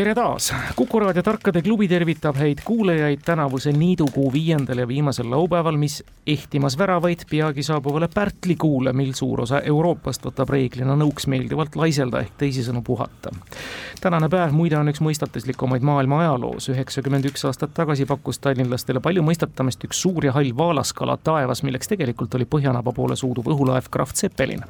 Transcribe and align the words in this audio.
tere 0.00 0.14
taas, 0.14 0.54
Kuku 0.76 1.00
raadio 1.00 1.22
Tarkade 1.22 1.60
klubi 1.62 1.84
tervitab 1.88 2.38
häid 2.40 2.62
kuulajaid 2.64 3.20
tänavuse 3.24 3.72
niidukuu 3.72 4.32
viiendal 4.32 4.78
ja 4.78 4.88
viimasel 4.88 5.30
laupäeval, 5.30 5.76
mis 5.76 6.04
ehtimas 6.26 6.78
väravaid 6.78 7.26
peagi 7.30 7.62
saabuvale 7.62 8.08
pärtlikuule, 8.14 8.92
mil 8.92 9.12
suur 9.12 9.42
osa 9.44 9.60
Euroopast 9.60 10.24
võtab 10.24 10.48
reeglina 10.54 10.96
nõuks 10.96 11.28
meeldivalt 11.28 11.76
laiselda 11.76 12.22
ehk 12.24 12.38
teisisõnu 12.40 12.80
puhata. 12.82 13.30
tänane 14.00 14.28
päev 14.28 14.56
muide 14.56 14.78
on 14.78 14.88
üks 14.88 15.02
mõistatuslikumaid 15.04 15.84
maailma 15.84 16.22
ajaloos, 16.22 16.70
üheksakümmend 16.72 17.28
üks 17.28 17.44
aastat 17.44 17.74
tagasi 17.76 18.06
pakkus 18.06 18.38
tallinlastele 18.38 19.00
palju 19.00 19.22
mõistatamist 19.22 19.84
üks 19.84 20.00
suur 20.00 20.24
ja 20.24 20.32
hall 20.32 20.56
vaalaskala 20.56 21.18
taevas, 21.24 21.62
milleks 21.62 21.92
tegelikult 21.92 22.34
oli 22.34 22.48
põhjanaba 22.48 22.96
poole 22.96 23.16
suuduv 23.16 23.52
õhulaev 23.52 23.90
Kraft 23.90 24.16
Zeppelin. 24.16 24.64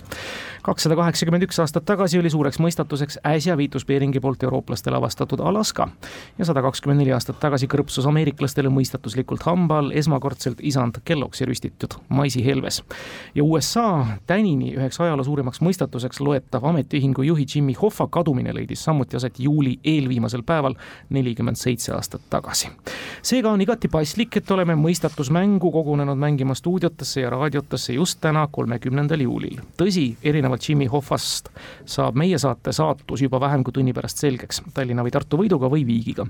kakssada 0.62 0.96
kaheksakümmend 0.96 1.46
üks 1.46 1.62
aastat 1.62 1.84
tagasi 1.84 2.18
oli 2.18 2.30
suureks 2.30 2.58
mõistatuseks 2.58 3.22
äsja 3.24 3.56
Viitus 3.56 3.86
Beeringi 3.86 4.20
poolt 4.20 4.42
eurooplastele 4.42 4.96
avastatud 4.96 5.19
avastatud 5.20 5.40
Alaska 5.40 5.88
ja 6.38 6.44
sada 6.44 6.62
kakskümmend 6.62 7.00
neli 7.00 7.12
aastat 7.12 7.40
tagasi 7.40 7.68
krõpsus 7.68 8.06
ameeriklastele 8.08 8.70
mõistatuslikult 8.72 9.44
hamba 9.44 9.80
all 9.80 9.92
esmakordselt 9.92 10.60
isand 10.64 11.00
Kelloggsi 11.04 11.44
rüstitud 11.44 11.98
maisihelves. 12.08 12.82
ja 13.34 13.44
USA 13.44 14.06
tänini 14.26 14.74
üheks 14.76 15.00
ajaloo 15.00 15.24
suurimaks 15.24 15.60
mõistatuseks 15.60 16.20
loetav 16.20 16.64
ametiühingu 16.64 17.22
juhi 17.22 17.46
Jimmy 17.54 17.74
Hoffa 17.82 18.06
kadumine 18.06 18.54
leidis 18.54 18.84
samuti 18.84 19.16
aset 19.16 19.38
juuli 19.38 19.78
eelviimasel 19.84 20.42
päeval 20.42 20.74
nelikümmend 21.10 21.56
seitse 21.56 21.92
aastat 21.92 22.22
tagasi. 22.30 22.68
seega 23.22 23.50
on 23.50 23.60
igati 23.60 23.88
paslik, 23.88 24.36
et 24.36 24.50
oleme 24.50 24.74
mõistatusmängu 24.74 25.72
kogunenud 25.72 26.18
mängima 26.18 26.54
stuudiotesse 26.54 27.20
ja 27.20 27.30
raadiotesse 27.30 27.92
just 27.92 28.20
täna, 28.20 28.48
kolmekümnendal 28.50 29.20
juulil. 29.20 29.60
tõsi, 29.76 30.16
erinevalt 30.22 30.68
Jimmy 30.68 30.86
Hoffast 30.86 31.48
saab 31.84 32.14
meie 32.14 32.38
saate 32.38 32.72
saatus 32.72 33.22
juba 33.22 33.40
vähem 33.40 33.64
kui 33.64 33.72
tunni 33.72 33.92
pärast 33.92 34.18
selgeks. 34.18 34.62
Tallinna 34.74 34.99
Tallinna 35.00 35.04
või 35.04 35.12
Tartu 35.14 35.38
võiduga 35.40 35.70
või 35.70 35.86
viigiga. 35.86 36.26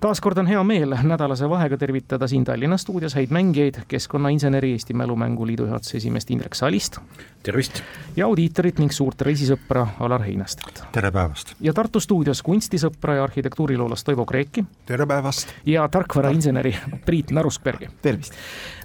taaskord 0.00 0.38
on 0.38 0.46
hea 0.46 0.62
meel 0.64 0.94
nädalase 1.02 1.48
vahega 1.48 1.76
tervitada 1.76 2.28
siin 2.28 2.44
Tallinna 2.44 2.76
stuudios 2.78 3.14
häid 3.14 3.30
mängijaid, 3.30 3.82
keskkonnainseneri 3.88 4.72
Eesti 4.72 4.94
Mälumängu 4.94 5.46
Liidu 5.46 5.66
juhatuse 5.66 5.96
esimeest 5.96 6.30
Indrek 6.30 6.54
Salist. 6.54 6.98
tervist! 7.42 7.82
ja 8.16 8.26
audiitorit 8.26 8.78
ning 8.78 8.92
suurt 8.92 9.20
reisisõpra 9.22 9.86
Alar 10.00 10.22
Heinastet. 10.22 10.82
tere 10.92 11.10
päevast! 11.10 11.54
ja 11.60 11.72
Tartu 11.72 12.00
stuudios 12.00 12.42
kunstisõpra 12.42 13.14
ja 13.14 13.24
arhitektuuriloolast 13.24 14.06
Toivo 14.06 14.24
Kreeki. 14.24 14.64
tere 14.86 15.06
päevast! 15.06 15.48
ja 15.66 15.88
tarkvarainseneri 15.88 16.76
Priit 17.04 17.30
Naruskbergi. 17.30 17.88
tervist! 18.02 18.34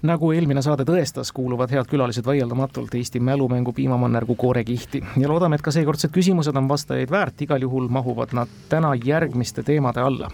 nagu 0.03 0.31
eelmine 0.31 0.61
saade 0.61 0.83
tõestas, 0.83 1.31
kuuluvad 1.33 1.71
head 1.71 1.87
külalised 1.87 2.25
vaieldamatult 2.25 2.95
Eesti 2.95 3.19
mälumängu 3.19 3.73
piimamannergu 3.73 4.35
koorekihti 4.35 5.03
ja 5.17 5.29
loodame, 5.29 5.55
et 5.55 5.61
ka 5.61 5.71
seekordsed 5.71 6.11
küsimused 6.11 6.57
on 6.57 6.67
vastajaid 6.67 7.11
väärt, 7.11 7.41
igal 7.45 7.61
juhul 7.61 7.87
mahuvad 7.87 8.33
nad 8.33 8.51
täna 8.69 8.93
järgmiste 9.03 9.63
teemade 9.63 10.01
alla. 10.01 10.31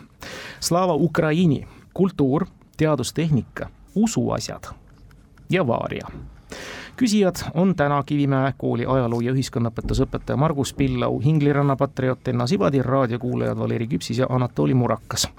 Slava 0.60 0.94
Ukraini, 0.94 1.68
kultuur, 1.94 2.46
teadustehnika, 2.78 3.70
usuasjad 3.96 4.64
ja 5.50 5.68
vaaria 5.68 6.08
küsijad 7.00 7.36
on 7.54 7.76
täna 7.76 8.04
Kivimäe 8.04 8.54
kooli 8.58 8.86
ajaloo 8.86 9.22
ja 9.22 9.32
ühiskonnaõpetusõpetaja 9.32 10.38
Margus 10.38 10.74
Pillau, 10.74 11.20
Hingliranna 11.24 11.76
patrioot 11.80 12.28
Enna 12.28 12.48
Sivadi, 12.48 12.82
raadiokuulajad 12.84 13.58
Valeri 13.60 13.88
Küpsis 13.88 14.20
ja 14.20 14.28
Anatoli 14.30 14.74
Murakas. 14.74 15.30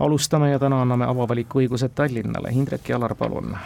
alustame 0.00 0.50
ja 0.50 0.58
täna 0.58 0.80
anname 0.82 1.04
avavaliku 1.04 1.60
õiguse 1.60 1.88
Tallinnale, 1.88 2.54
Hindrek 2.54 2.88
Jalar, 2.88 3.14
palun 3.14 3.56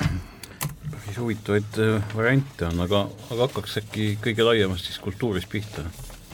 päris 0.90 1.18
huvitavaid 1.18 1.78
äh, 1.78 2.16
variante 2.16 2.66
on, 2.66 2.80
aga, 2.80 3.06
aga 3.30 3.46
hakkaks 3.46 3.78
äkki 3.78 4.18
kõige 4.22 4.44
laiemast 4.44 4.84
siis 4.84 4.98
kultuurist 4.98 5.48
pihta? 5.48 5.82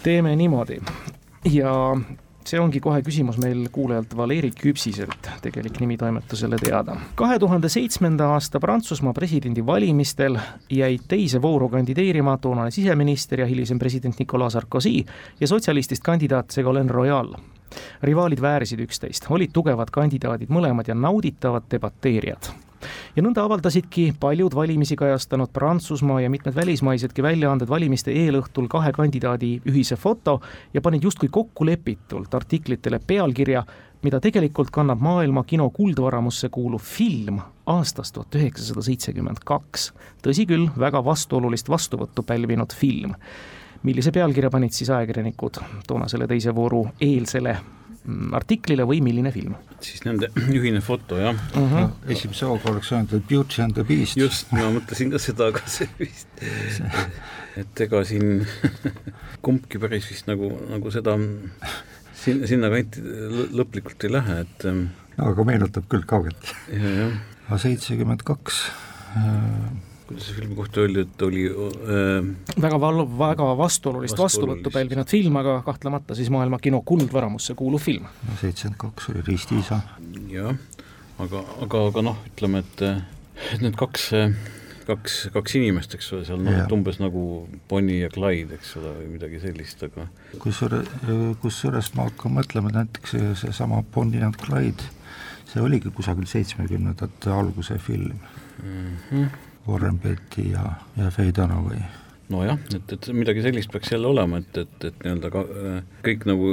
teeme 0.03 0.37
niimoodi 0.37 0.81
ja 1.44 1.75
see 2.48 2.60
ongi 2.60 2.80
kohe 2.80 3.03
küsimus 3.03 3.38
meil 3.42 3.66
kuulajalt 3.72 4.16
Valeri 4.16 4.50
Küpsiselt, 4.56 5.28
tegelik 5.42 5.80
nimi 5.80 5.97
toimetusele 5.97 6.56
teada. 6.62 6.97
kahe 7.14 7.38
tuhande 7.38 7.69
seitsmenda 7.69 8.28
aasta 8.34 8.60
Prantsusmaa 8.60 9.12
presidendivalimistel 9.12 10.38
jäid 10.70 11.06
teise 11.08 11.42
vooru 11.42 11.69
kandideerima 11.69 12.38
toonane 12.38 12.70
siseminister 12.70 13.41
ja 13.41 13.47
hilisem 13.47 13.78
president 13.78 14.19
Nicolas 14.19 14.52
Sarkozy 14.52 15.04
ja 15.41 15.48
sotsialistist 15.48 16.02
kandidaat 16.02 16.50
Ségolène 16.50 16.91
Royal. 16.91 17.34
rivaalid 18.02 18.41
väärisid 18.41 18.81
üksteist, 18.81 19.26
olid 19.31 19.50
tugevad 19.52 19.88
kandidaadid 19.91 20.50
mõlemad 20.52 20.88
ja 20.88 20.94
nauditavad 20.94 21.62
debateerijad 21.70 22.52
ja 23.16 23.22
nõnda 23.22 23.44
avaldasidki 23.47 24.15
paljud 24.20 24.54
valimisi 24.54 24.97
kajastanud 24.97 25.53
Prantsusmaa 25.53 26.20
ja 26.20 26.31
mitmed 26.31 26.54
välismaisedki 26.54 27.22
väljaanded 27.22 27.69
valimiste 27.69 28.12
eelõhtul 28.12 28.69
kahe 28.69 28.93
kandidaadi 28.93 29.54
ühise 29.70 29.97
foto 29.97 30.41
ja 30.75 30.81
panid 30.81 31.03
justkui 31.03 31.28
kokkulepitult 31.28 32.34
artiklitele 32.34 33.00
pealkirja, 33.06 33.65
mida 34.03 34.20
tegelikult 34.20 34.70
kannab 34.70 35.00
maailma 35.00 35.44
kino 35.44 35.70
kuldvaramusse 35.70 36.48
kuuluv 36.48 36.82
film 36.82 37.41
aastast 37.66 38.15
tuhat 38.15 38.34
üheksasada 38.34 38.82
seitsekümmend 38.82 39.44
kaks. 39.44 39.93
tõsi 40.22 40.47
küll, 40.47 40.69
väga 40.78 41.04
vastuolulist 41.04 41.69
vastuvõttu 41.69 42.22
pälvinud 42.22 42.75
film 42.75 43.14
millise 43.82 44.12
pealkirja 44.14 44.50
panid 44.50 44.75
siis 44.75 44.91
ajakirjanikud 44.91 45.59
toonasele 45.87 46.26
teise 46.31 46.54
vooru 46.54 46.87
eelsele 47.00 47.56
artiklile 48.34 48.86
või 48.88 48.98
milline 49.04 49.30
film. 49.34 49.54
siis 49.82 50.02
nende 50.06 50.30
ühine 50.58 50.80
foto, 50.82 51.18
jah 51.20 51.34
uh. 51.34 51.58
Mhm. 51.58 51.74
-huh. 51.74 51.86
No, 51.86 52.12
esimese 52.14 52.46
hooga 52.46 52.70
oleks 52.70 52.92
öelnud, 52.92 53.14
et 53.14 53.28
Beauty 53.28 53.62
and 53.62 53.74
the 53.74 53.84
Beast. 53.84 54.16
just, 54.16 54.52
ma 54.52 54.70
mõtlesin 54.74 55.12
ka 55.12 55.18
seda, 55.22 55.50
aga 55.52 55.62
see 55.66 55.88
vist 55.98 56.42
et 57.62 57.80
ega 57.86 58.04
siin 58.04 58.46
kumbki 59.44 59.78
päris 59.78 60.08
vist 60.10 60.26
nagu, 60.30 60.50
nagu 60.70 60.90
seda 60.90 61.16
sinna, 62.14 62.46
sinna 62.46 62.72
kanti 62.72 63.02
lõplikult 63.52 64.04
ei 64.06 64.12
lähe, 64.16 64.40
et 64.46 64.66
no, 64.66 64.88
aga 65.30 65.44
meenutab 65.44 65.88
küll 65.90 66.06
kaugelt. 66.08 66.54
aga 66.72 67.58
seitsekümmend 67.58 68.22
kaks 68.26 68.64
äh, 69.19 69.72
kuidas 70.12 70.28
see 70.28 70.37
filmi 70.37 70.56
kohta 70.56 70.83
öeldi, 70.84 71.05
et 71.06 71.23
oli 71.27 71.45
äh, 71.49 72.31
väga 72.61 72.78
val-, 72.81 73.05
väga 73.19 73.49
vastuolulist 73.59 74.19
vastuvõttu 74.19 74.73
pälvinud 74.75 75.09
film, 75.11 75.37
aga 75.41 75.59
kahtlemata 75.67 76.17
siis 76.19 76.31
maailma 76.33 76.61
kino 76.62 76.83
kuldvaramusse 76.87 77.56
kuuluv 77.59 77.83
film. 77.83 78.09
seitsekümmend 78.41 78.78
kaks 78.81 79.12
oli 79.12 79.27
Ristiisa. 79.27 79.81
jah, 80.31 80.56
aga, 81.19 81.45
aga, 81.65 81.87
aga 81.91 82.09
noh, 82.11 82.25
ütleme, 82.33 82.65
et, 82.65 82.83
et 83.53 83.65
need 83.65 83.78
kaks 83.81 84.11
kaks, 84.87 85.19
kaks 85.34 85.55
inimest, 85.59 85.95
eks 85.97 86.11
ole, 86.15 86.25
seal 86.29 86.43
noh, 86.43 86.56
et 86.65 86.73
umbes 86.75 86.99
nagu 87.03 87.27
Bonnie 87.71 88.03
ja 88.03 88.11
Clyde, 88.12 88.59
eks 88.59 88.75
ole, 88.81 88.97
või 88.99 89.12
midagi 89.15 89.41
sellist, 89.43 89.84
aga 89.87 90.09
kusjuures, 90.43 90.91
kusjuures 91.44 91.93
ma 91.99 92.09
hakkan 92.11 92.37
mõtlema, 92.41 92.73
et 92.73 92.81
näiteks 92.81 93.17
seesama 93.44 93.83
Bonnie 93.94 94.25
and 94.27 94.39
Clyde, 94.43 94.91
see 95.53 95.62
oligi 95.62 95.93
kusagil 95.94 96.29
seitsmekümnendate 96.29 97.33
alguse 97.33 97.79
film 97.79 98.19
mm. 98.19 98.93
-hmm 99.09 99.49
Warren 99.67 99.99
Beatty 100.03 100.50
ja, 100.53 100.77
ja 100.97 101.11
Faye 101.11 101.33
Dunaway 101.37 101.83
nojah, 102.33 102.59
et, 102.75 102.93
et 102.95 103.09
midagi 103.17 103.43
sellist 103.45 103.71
peaks 103.73 103.93
jälle 103.93 104.09
olema, 104.09 104.39
et, 104.43 104.56
et, 104.62 104.87
et 104.89 105.05
nii-öelda 105.05 105.31
ka 105.33 105.43
kõik 106.06 106.27
nagu 106.28 106.53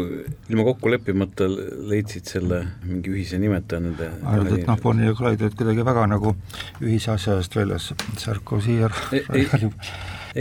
ilma 0.50 0.66
kokku 0.68 0.92
leppimata 0.92 1.48
leidsid 1.50 2.30
selle 2.30 2.62
mingi 2.84 3.14
ühise 3.14 3.40
nimetaja 3.42 3.84
nende 3.86 4.10
arvad, 4.28 4.52
et 4.58 4.68
noh, 4.68 4.82
Bonnie 4.84 5.10
ja 5.10 5.16
Clyde 5.18 5.48
olid 5.48 5.58
kuidagi 5.62 5.86
väga 5.88 6.06
nagu 6.12 6.36
ühise 6.82 7.14
asja 7.16 7.38
eest 7.40 7.56
väljas, 7.56 7.92
Sarkozy 8.20 8.80
ja 8.82 8.92
ei, 9.16 9.24
ei, 9.40 9.72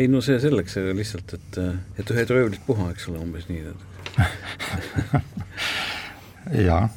ei 0.03 0.11
no 0.11 0.23
see 0.25 0.41
selleks, 0.43 0.79
lihtsalt, 0.99 1.37
et, 1.39 1.63
et 2.03 2.15
ühed 2.17 2.35
röövlid 2.35 2.63
puha, 2.67 2.91
eks 2.95 3.09
ole, 3.13 3.23
umbes 3.23 3.49
nii 3.53 3.63
jaa 6.69 6.89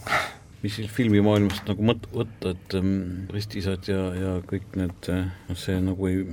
mis 0.61 0.77
siis 0.77 0.89
filmimaailmast 0.93 1.67
nagu 1.69 1.85
mõt-, 1.85 2.07
võtta, 2.13 2.53
et 2.53 2.75
ähm, 2.77 3.27
ristisad 3.33 3.87
ja, 3.89 4.01
ja 4.17 4.33
kõik 4.47 4.75
need, 4.77 5.09
äh, 5.13 5.29
noh 5.49 5.59
see 5.59 5.77
nagu 5.81 6.09
ei 6.09 6.25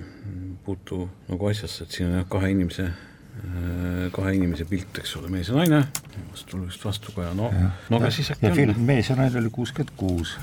puutu 0.66 1.06
nagu 1.30 1.50
asjasse, 1.50 1.86
et 1.86 1.96
siin 1.96 2.10
on 2.10 2.18
jah, 2.20 2.26
kahe 2.30 2.52
inimese 2.52 2.88
äh, 2.90 4.08
kahe 4.14 4.34
inimese 4.36 4.68
pilt, 4.68 5.00
eks 5.00 5.16
ole, 5.20 5.32
mees 5.32 5.48
ja 5.48 5.56
naine, 5.56 5.82
vastu 6.32 6.60
just 6.66 6.84
vastukaja, 6.84 7.32
no, 7.38 7.52
no 7.88 8.00
aga 8.00 8.12
siis 8.14 8.32
äkki 8.34 8.48
ja 8.48 8.52
on. 8.52 8.58
film 8.60 8.82
Mees 8.90 9.12
ja 9.12 9.16
naine 9.18 9.40
oli 9.40 9.52
kuuskümmend 9.54 9.94
kuus. 9.96 10.36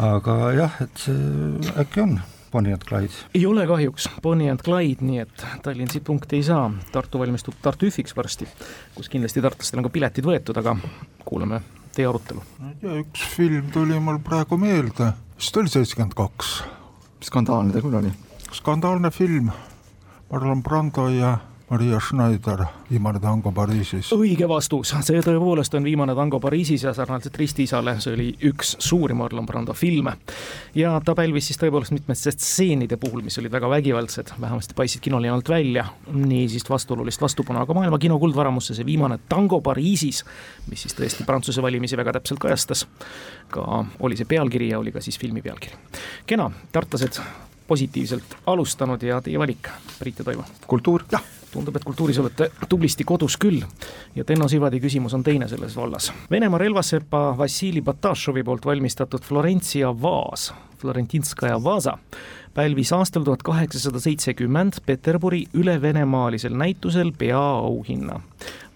aga 0.00 0.38
jah, 0.56 0.80
et 0.86 1.04
see 1.04 1.74
äkki 1.84 2.06
on 2.06 2.16
Bonnie 2.54 2.72
and 2.72 2.88
Clyde? 2.88 3.28
ei 3.34 3.44
ole 3.50 3.68
kahjuks 3.68 4.08
Bonnie 4.22 4.48
and 4.48 4.64
Clyde, 4.64 5.04
nii 5.04 5.24
et 5.26 5.46
Tallinn 5.62 5.92
siit 5.92 6.06
punkti 6.06 6.40
ei 6.40 6.48
saa, 6.48 6.68
Tartu 6.96 7.20
valmistub 7.20 7.60
Tartu 7.62 7.92
Üfiks 7.92 8.16
varsti, 8.16 8.48
kus 8.96 9.12
kindlasti 9.12 9.44
tartlastel 9.44 9.82
on 9.82 9.90
ka 9.90 9.96
piletid 9.98 10.32
võetud, 10.32 10.64
aga 10.64 10.78
kuulame 11.28 11.60
teie 11.94 12.08
arutelu? 12.10 12.42
ma 12.58 12.72
ei 12.72 12.76
tea, 12.80 12.98
üks 13.04 13.24
film 13.36 13.70
tuli 13.74 13.98
mul 14.00 14.20
praegu 14.24 14.58
meelde, 14.60 15.12
vist 15.38 15.56
oli 15.60 15.72
seitsekümmend 15.72 16.16
kaks. 16.18 16.54
skandaalne 17.24 17.74
ta 17.74 17.82
küll 17.84 17.98
oli. 18.00 18.12
skandaalne 18.52 19.10
film, 19.14 19.50
Marlon 20.30 20.62
Brando 20.62 21.08
ja 21.12 21.36
Maria 21.70 22.00
Schneider, 22.00 22.64
Viimane 22.90 23.20
tango 23.20 23.52
Pariisis. 23.52 24.10
õige 24.12 24.44
vastus, 24.48 24.90
see 25.06 25.20
tõepoolest 25.24 25.72
on 25.78 25.86
Viimane 25.86 26.12
tango 26.14 26.36
Pariisis 26.40 26.82
ja 26.84 26.92
sarnaselt 26.92 27.38
Ristiisale, 27.40 27.94
see 28.04 28.12
oli 28.12 28.26
üks 28.50 28.74
suuri 28.84 29.16
Marlon 29.16 29.46
Brando 29.48 29.72
filme. 29.72 30.12
ja 30.74 30.92
ta 31.04 31.14
pälvis 31.16 31.48
siis 31.48 31.60
tõepoolest 31.62 31.94
mitmete 31.96 32.34
stseenide 32.34 32.98
puhul, 33.00 33.22
mis 33.24 33.40
olid 33.40 33.52
väga 33.52 33.70
vägivaldsed, 33.72 34.34
vähemasti 34.40 34.76
paistsid 34.76 35.00
kinoliinalt 35.06 35.48
välja, 35.48 35.86
niisiis 36.12 36.68
vastuolulist 36.68 37.24
vastupanu, 37.24 37.64
aga 37.64 37.74
maailma 37.74 37.98
kino 37.98 38.18
kuldvaramusse 38.20 38.76
see 38.76 38.84
Viimane 38.84 39.18
tango 39.28 39.62
Pariisis, 39.64 40.20
mis 40.68 40.84
siis 40.84 41.00
tõesti 41.00 41.24
Prantsuse 41.24 41.64
valimisi 41.64 41.96
väga 41.96 42.12
täpselt 42.18 42.44
kajastas, 42.44 42.84
ka 43.48 43.86
oli 44.04 44.20
see 44.20 44.28
pealkiri 44.28 44.68
ja 44.74 44.84
oli 44.84 44.92
ka 44.92 45.00
siis 45.00 45.18
filmi 45.18 45.40
pealkiri. 45.40 45.80
kena, 46.26 46.50
tartlased 46.76 47.22
positiivselt 47.66 48.36
alustanud 48.46 49.02
ja 49.02 49.20
teie 49.24 49.38
valik, 49.38 49.70
Priit 49.98 50.18
ja 50.18 50.24
Toivo? 50.24 50.44
kultuur? 50.66 51.04
tundub, 51.54 51.76
et 51.76 51.84
kultuuris 51.86 52.18
olete 52.18 52.48
tublisti 52.68 53.04
kodus 53.06 53.36
küll 53.38 53.62
ja 54.16 54.24
Tenno 54.26 54.48
Sivadi 54.50 54.80
küsimus 54.82 55.14
on 55.14 55.22
teine 55.22 55.46
selles 55.48 55.76
vallas. 55.78 56.10
Venemaa 56.30 56.58
relvasepa 56.58 57.20
Vassili 57.38 57.82
Batašovi 57.82 58.42
poolt 58.42 58.66
valmistatud 58.66 59.22
Florencia 59.22 59.92
vaas, 60.02 60.48
Florentinskaja 60.82 61.60
vaasa, 61.62 61.94
pälvis 62.54 62.92
aastal 62.92 63.24
tuhat 63.24 63.42
kaheksasada 63.42 64.00
seitsekümmend 64.00 64.80
Peterburi 64.86 65.44
ülevenemaalisel 65.54 66.54
näitusel 66.56 67.12
peaauhinna. 67.18 68.20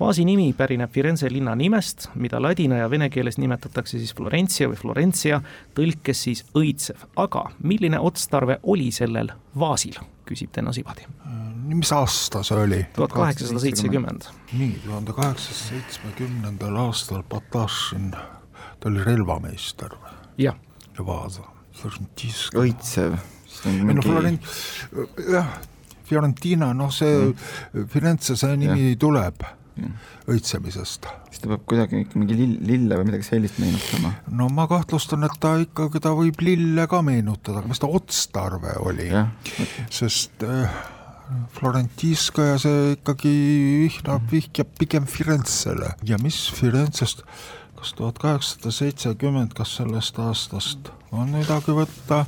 vaasi 0.01 0.25
nimi 0.25 0.53
pärineb 0.53 0.91
Firenze 0.91 1.33
linna 1.33 1.55
nimest, 1.55 2.09
mida 2.15 2.43
ladina 2.43 2.77
ja 2.77 2.91
vene 2.91 3.11
keeles 3.11 3.39
nimetatakse 3.39 3.99
siis 3.99 4.15
Florencia 4.15 4.69
või 4.69 4.77
Florencia, 4.77 5.43
tõlkes 5.75 6.23
siis 6.23 6.45
õitsev, 6.55 7.07
aga 7.17 7.51
milline 7.63 8.01
otstarve 8.01 8.59
oli 8.63 8.91
sellel 8.93 9.33
vaasil, 9.59 9.99
küsib 10.27 10.53
Tenno 10.53 10.73
Sivadi 10.73 11.07
mis 11.75 11.93
aasta 11.93 12.43
see 12.43 12.59
oli? 12.65 12.87
tuhat 12.97 13.13
kaheksasada 13.13 13.61
seitsekümmend. 13.61 14.29
nii, 14.53 14.81
tuhande 14.85 15.13
kaheksasaja 15.13 15.69
seitsmekümnendal 15.69 16.77
aastal 16.77 17.23
Batašin, 17.23 18.11
ta 18.81 18.89
oli 18.89 19.05
relvameister 19.05 19.97
jah. 20.39 20.57
ja 20.99 21.07
Vaasa. 21.07 21.43
õitsev. 22.55 23.19
Ei 23.67 23.97
no 23.99 24.05
Florent-, 24.05 24.51
jah, 25.33 25.53
Fiorentina, 26.09 26.73
noh 26.77 26.93
see 26.95 27.15
mm. 27.19 27.87
Firenze, 27.93 28.37
see 28.39 28.59
nimi 28.61 28.93
ja. 28.93 28.99
tuleb 29.01 29.45
ja. 29.45 29.91
õitsemisest. 30.33 31.09
siis 31.29 31.43
ta 31.43 31.51
peab 31.53 31.65
kuidagi 31.69 32.05
mingi 32.15 32.37
lill, 32.39 32.55
lille 32.69 33.01
või 33.01 33.11
midagi 33.11 33.29
sellist 33.29 33.61
meenutama? 33.63 34.15
no 34.41 34.49
ma 34.55 34.69
kahtlustan, 34.71 35.27
et 35.29 35.37
ta 35.43 35.57
ikkagi, 35.63 36.03
ta 36.05 36.15
võib 36.19 36.41
lille 36.45 36.87
ka 36.91 37.03
meenutada, 37.07 37.61
aga 37.63 37.73
mis 37.73 37.83
ta 37.83 37.91
otstarve 38.01 38.79
oli, 38.89 39.11
sest 39.95 40.47
äh, 40.47 40.81
Florentiskaja, 41.59 42.57
see 42.63 42.95
ikkagi 42.97 43.35
vihnab, 43.85 44.25
vihjab 44.33 44.73
pigem 44.81 45.09
Firenzele 45.11 45.93
ja 46.09 46.17
mis 46.23 46.47
Firenzest, 46.57 47.25
kas 47.79 47.93
tuhat 47.99 48.19
kaheksasada 48.23 48.73
seitsekümmend, 48.75 49.53
kas 49.57 49.77
sellest 49.79 50.19
aastast 50.25 50.89
on 51.13 51.35
midagi 51.37 51.77
võtta, 51.77 52.25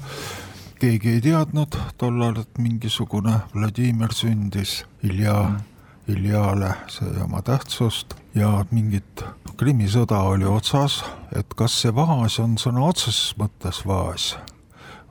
keegi 0.80 1.16
ei 1.16 1.20
teadnud 1.20 1.76
tollal, 2.00 2.38
et 2.40 2.58
mingisugune 2.60 3.34
Vladimir 3.54 4.14
sündis, 4.16 4.84
Ilja 5.04 5.36
mm., 5.42 5.66
Iljale 6.10 6.72
sai 6.90 7.20
oma 7.22 7.42
tähtsust 7.46 8.16
ja 8.34 8.64
mingit 8.72 9.22
Krimmi 9.60 9.86
sõda 9.90 10.22
oli 10.26 10.48
otsas, 10.48 11.02
et 11.36 11.52
kas 11.54 11.76
see 11.82 11.92
vaas 11.94 12.38
on 12.42 12.56
sõna 12.58 12.82
otseses 12.88 13.34
mõttes 13.38 13.82
vaas 13.86 14.32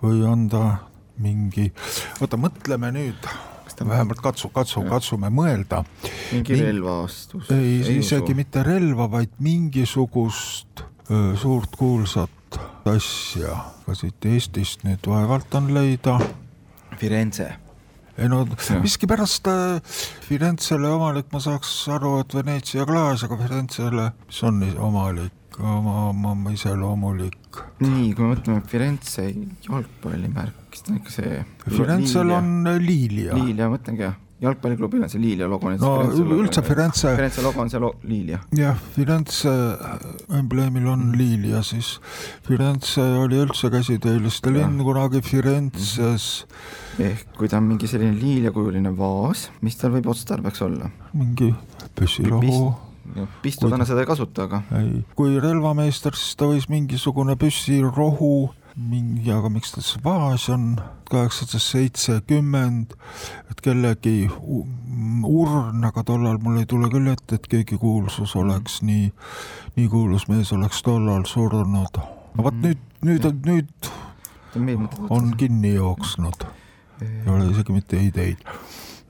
või 0.01 0.23
on 0.27 0.47
ta 0.51 0.63
mingi, 1.21 1.69
oota, 2.19 2.39
mõtleme 2.39 2.91
nüüd 2.95 3.29
vähemalt 3.79 4.19
katsu, 4.19 4.49
katsu, 4.51 4.81
katsume 4.89 5.29
mõelda. 5.31 5.85
mingi 6.33 6.57
Ming... 6.57 6.65
relvastus. 6.65 7.47
ei, 7.53 7.77
ei, 7.85 7.99
isegi 8.01 8.35
mitte 8.35 8.63
relva, 8.65 9.07
vaid 9.11 9.37
mingisugust 9.39 10.83
öö, 11.07 11.37
suurt 11.39 11.77
kuulsat 11.79 12.33
asja, 12.89 13.55
ka 13.85 13.95
siit 13.97 14.25
Eestist 14.25 14.85
nüüd 14.87 15.05
vaevalt 15.09 15.53
on 15.59 15.73
leida. 15.75 16.19
Firenze 16.99 17.51
ei 18.19 18.27
no 18.27 18.43
miskipärast 18.83 19.47
Firenzele 20.27 20.89
omanik, 20.91 21.29
ma 21.31 21.39
saaks 21.43 21.71
aru, 21.95 22.17
et 22.23 22.35
Veneetsia 22.35 22.85
klaas, 22.87 23.23
aga 23.23 23.37
Firenzele, 23.39 24.09
mis 24.27 24.41
on 24.43 24.61
omalik, 24.89 25.59
oma, 25.59 26.09
oma 26.11 26.53
iseloomulik. 26.53 27.61
nii, 27.79 28.11
kui 28.13 28.25
me 28.25 28.33
mõtleme 28.33 28.63
Firenze 28.67 29.29
jalgpallimärk, 29.67 30.65
siis 30.73 30.83
ta 30.83 30.91
on 30.91 30.99
ikka 30.99 31.15
see. 31.15 31.43
Firenzel 31.69 32.33
on 32.35 32.73
Liilia. 32.83 33.37
Liilia, 33.39 33.71
mõtlengi 33.71 34.07
jah 34.09 34.17
jalgpalliklubil 34.41 35.03
on 35.03 35.11
see 35.11 35.21
Liilia 35.21 35.47
logo. 35.49 35.69
no 35.69 35.93
üldse 36.37 36.63
Firenze. 36.63 37.13
Firenze 37.15 37.43
logo 37.43 37.61
on 37.61 37.71
see 37.71 37.81
lo 37.81 37.93
Liilia. 38.03 38.39
jah, 38.55 38.77
Firenze 38.95 39.53
embleemil 40.39 40.87
on 40.87 41.09
mm. 41.09 41.17
Liilia, 41.19 41.63
siis 41.63 41.95
Firenze 42.47 43.03
oli 43.23 43.39
üldse 43.43 43.71
käsitööliste 43.73 44.53
linn 44.55 44.83
kunagi 44.83 45.21
Firenzes 45.21 46.45
mm. 46.45 46.53
-hmm. 46.97 47.09
ehk 47.11 47.37
kui 47.37 47.49
ta 47.49 47.57
on 47.57 47.71
mingi 47.71 47.87
selline 47.87 48.15
liiliakujuline 48.19 48.95
vaas, 48.97 49.49
mis 49.61 49.77
tal 49.77 49.95
võib 49.97 50.11
otstarbeks 50.13 50.61
olla? 50.61 50.91
mingi 51.13 51.53
püssirohu 51.95 52.89
pistu 53.41 53.69
täna 53.69 53.85
seda 53.89 54.03
ei 54.03 54.09
kasuta, 54.09 54.45
aga. 54.45 54.61
ei, 54.79 55.01
kui 55.17 55.39
relvameister, 55.41 56.15
siis 56.15 56.37
ta 56.39 56.49
võis 56.49 56.69
mingisugune 56.69 57.35
püssirohu 57.39 58.51
mingi, 58.79 59.27
aga 59.33 59.49
miks 59.51 59.73
ta 59.73 59.83
siis 59.83 59.99
vaas 60.03 60.47
on, 60.53 60.71
kaheksasada 61.09 61.59
seitsekümmend, 61.63 62.95
et 63.51 63.61
kellegi 63.65 64.29
urn, 64.29 65.83
aga 65.89 66.03
tollal 66.07 66.39
mul 66.43 66.61
ei 66.61 66.69
tule 66.69 66.89
küll 66.93 67.11
ette, 67.11 67.39
et 67.39 67.49
keegi 67.51 67.79
kuulsus 67.81 68.35
oleks 68.39 68.79
nii, 68.87 69.09
nii 69.77 69.89
kuulus 69.91 70.29
mees 70.31 70.53
oleks 70.55 70.83
tollal 70.85 71.25
surnud. 71.29 72.01
no 72.35 72.45
vot 72.45 72.59
nüüd, 72.63 72.83
nüüd 73.05 73.25
on, 73.27 73.41
nüüd 73.45 73.91
on 75.09 75.33
kinni 75.37 75.75
jooksnud, 75.75 76.45
ei 77.03 77.31
ole 77.31 77.49
isegi 77.51 77.75
mitte 77.75 77.99
ideid. 78.03 78.45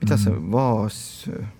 Mida 0.00 0.16
see 0.16 0.32
mm. 0.32 0.46
vaas, 0.48 0.98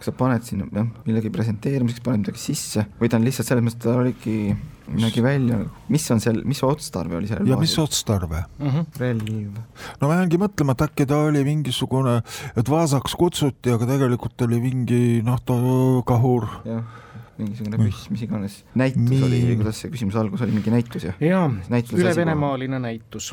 kas 0.01 0.09
sa 0.09 0.13
paned 0.17 0.47
sinna 0.47 0.65
jah, 0.73 0.87
millegi 1.05 1.29
presenteerimiseks, 1.33 2.01
paned 2.05 2.23
midagi 2.23 2.41
sisse? 2.41 2.87
Või 2.97 3.11
ta 3.13 3.19
on 3.21 3.27
lihtsalt 3.27 3.51
selles 3.51 3.67
mõttes, 3.67 3.83
ta 3.85 3.99
oligi, 4.01 4.55
nägi 4.99 5.23
välja, 5.23 5.61
mis 5.89 6.07
on 6.11 6.23
seal, 6.23 6.41
mis 6.49 6.63
otstarve 6.67 7.19
oli 7.19 7.31
sellel 7.31 7.53
ja 7.53 7.59
mis 7.61 7.77
otstarve 7.79 8.45
mm? 8.59 8.71
-hmm. 8.71 8.87
relv. 8.99 9.61
no 10.01 10.09
ma 10.09 10.19
jäängi 10.21 10.41
mõtlema, 10.41 10.77
et 10.77 10.87
äkki 10.89 11.07
ta 11.07 11.21
oli 11.29 11.45
mingisugune, 11.45 12.21
et 12.57 12.71
vaasaks 12.71 13.15
kutsuti, 13.15 13.71
aga 13.75 13.87
tegelikult 13.87 14.43
oli 14.49 14.61
mingi 14.61 15.23
noh, 15.27 15.41
ta 15.45 15.55
kahur. 16.07 16.49
jah 16.65 16.85
mingisugune 17.41 17.79
püss, 17.81 18.11
mis 18.13 18.23
iganes, 18.27 18.61
näitus 18.77 19.09
Min... 19.09 19.25
oli, 19.25 19.41
kuidas 19.57 19.81
see 19.81 19.91
küsimuse 19.93 20.21
algus 20.21 20.45
oli, 20.45 20.53
mingi 20.53 20.73
näitus 20.75 21.07
jah? 21.09 21.17
jaa, 21.25 21.49
ülevenemaaline 21.97 22.81
näitus. 22.83 23.33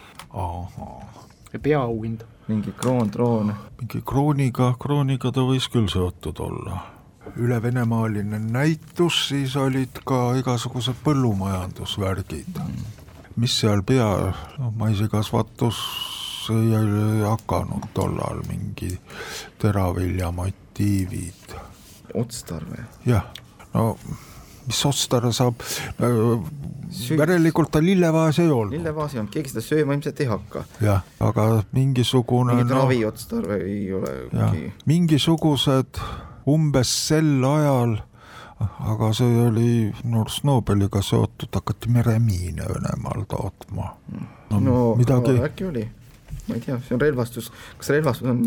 peaauhind 1.62 2.24
mingi 2.48 2.72
kroon, 2.78 3.10
troon. 3.12 3.54
mingi 3.82 4.02
krooniga, 4.06 4.74
krooniga 4.80 5.32
ta 5.36 5.44
võis 5.48 5.68
küll 5.72 5.90
seotud 5.92 6.40
olla. 6.44 6.80
Ülevenemaaline 7.36 8.40
näitus, 8.40 9.28
siis 9.30 9.56
olid 9.60 10.00
ka 10.06 10.36
igasugused 10.40 11.04
põllumajandusvärgid 11.04 12.64
mis 13.38 13.58
seal 13.62 13.84
pea, 13.86 14.08
noh, 14.58 14.72
maisikasvatus 14.82 15.80
ei 16.54 17.24
hakanud 17.26 17.90
tollal 17.94 18.42
mingi 18.48 18.94
teravilja 19.62 20.32
motiivid. 20.32 21.58
otstarve? 22.14 22.86
jah, 23.06 23.28
no 23.74 23.98
mis 24.68 24.80
otstarve 24.86 25.32
saab, 25.36 25.62
järelikult 27.10 27.72
ta 27.72 27.82
lillevaas 27.84 28.40
ei 28.40 28.50
olnud. 28.50 28.74
lillevaas 28.80 29.14
ei 29.14 29.22
olnud, 29.22 29.34
keegi 29.34 29.54
seda 29.54 29.66
sööma 29.66 29.98
ilmselt 29.98 30.24
ei 30.24 30.32
hakka. 30.32 30.64
jah, 30.82 31.04
aga 31.20 31.50
mingisugune 31.76 32.56
mingit 32.56 32.74
no, 32.74 32.82
raviotstarve 32.88 33.60
ei 33.68 33.92
ole. 33.94 34.16
mingisugused 34.90 36.02
umbes 36.48 36.92
sel 37.08 37.44
ajal 37.46 37.98
aga 38.92 39.12
see 39.14 39.42
oli 39.44 39.72
arust 40.22 40.46
Nobeliga 40.48 41.02
seotud, 41.06 41.52
hakati 41.54 41.92
meremiine 41.94 42.66
Venemaal 42.66 43.26
tootma. 43.30 43.94
no, 44.50 44.60
no 44.60 44.96
midagi. 44.96 45.38
äkki 45.44 45.66
oli 45.66 45.86
ma 46.48 46.56
ei 46.56 46.62
tea, 46.64 46.78
see 46.80 46.96
on 46.96 47.02
relvastus, 47.02 47.50
kas 47.78 47.90
relvastus 47.92 48.30
on, 48.32 48.40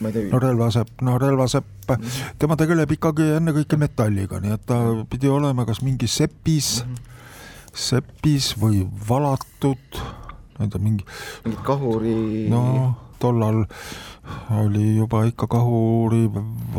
ma 0.00 0.10
ei 0.10 0.12
tea. 0.12 0.28
no 0.32 0.40
relvasepp, 0.42 1.00
no 1.02 1.16
relvasepp 1.18 1.66
-hmm. 1.88 2.34
tema 2.38 2.56
tegeleb 2.56 2.92
ikkagi 2.92 3.30
ennekõike 3.38 3.78
metalliga, 3.80 4.40
nii 4.40 4.52
et 4.52 4.66
ta 4.66 4.78
pidi 5.10 5.28
olema 5.32 5.64
kas 5.64 5.80
mingi 5.82 6.06
sepis 6.06 6.84
mm, 6.84 6.92
-hmm. 6.92 7.72
sepis 7.72 8.52
või 8.60 8.84
valatud, 9.08 10.00
ma 10.58 10.64
ei 10.64 10.68
tea, 10.68 10.80
mingi. 10.80 11.04
mingit 11.44 11.64
kahuri. 11.64 12.48
no 12.52 12.62
tollal 13.22 13.64
oli 14.50 14.96
juba 14.96 15.22
ikka 15.26 15.46
kahuri 15.46 16.26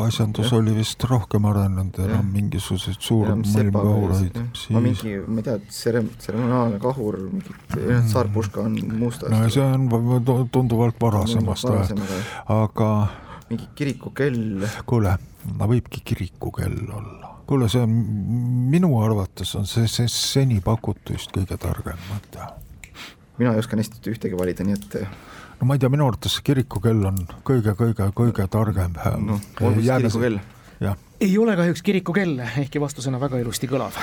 asjandus 0.05 0.51
oli 0.53 0.73
vist 0.75 1.03
rohkem 1.09 1.45
arenenud, 1.47 1.99
enam 2.03 2.27
mingisuguseid 2.33 2.99
suurmõlmkahureid. 3.03 4.39
ma 4.75 4.81
mingi, 4.83 5.13
ma 5.27 5.41
ei 5.41 5.47
tea, 5.47 5.55
tsere-, 5.69 6.03
tseremoniaalne 6.17 6.81
kahur, 6.83 7.19
mingi 7.31 7.53
mm. 7.53 8.09
saarpuška 8.11 8.65
on 8.67 8.75
mustast. 8.99 9.31
no 9.31 9.47
see 9.53 9.63
on 9.63 10.49
tunduvalt 10.51 10.99
varasemast 11.01 11.71
ajast, 11.71 12.03
aga 12.57 12.91
mingi 13.49 13.69
kirikukell. 13.79 14.67
kuule, 14.89 15.17
ta 15.47 15.71
võibki 15.71 16.03
kirikukell 16.11 16.91
olla. 16.99 17.33
kuule, 17.47 17.71
see 17.71 17.83
on, 17.83 17.95
minu 18.73 18.91
arvates 19.01 19.55
on 19.59 19.67
see, 19.69 19.87
see 19.91 20.11
seni 20.11 20.59
pakutuist 20.63 21.31
kõige 21.35 21.59
targem 21.61 21.99
mõte. 22.11 22.51
mina 23.39 23.55
ei 23.55 23.63
oska 23.63 23.79
neist 23.79 23.99
ühtegi 24.03 24.39
valida, 24.39 24.67
nii 24.67 24.77
et 24.77 25.01
no 25.59 25.67
ma 25.67 25.75
ei 25.75 25.81
tea, 25.81 25.89
minu 25.89 26.07
arvates 26.07 26.37
kirikukell 26.45 27.05
on 27.09 27.19
kõige-kõige-kõige 27.47 28.47
targem. 28.53 28.97
noh, 29.25 29.41
olgu 29.61 29.81
siis 29.81 29.91
kirikukell. 29.91 30.39
ei 31.21 31.37
ole 31.37 31.55
kahjuks 31.57 31.81
kirikukell, 31.81 32.39
ehkki 32.63 32.81
vastusena 32.81 33.19
väga 33.19 33.41
ilusti 33.41 33.69
kõlav. 33.69 33.97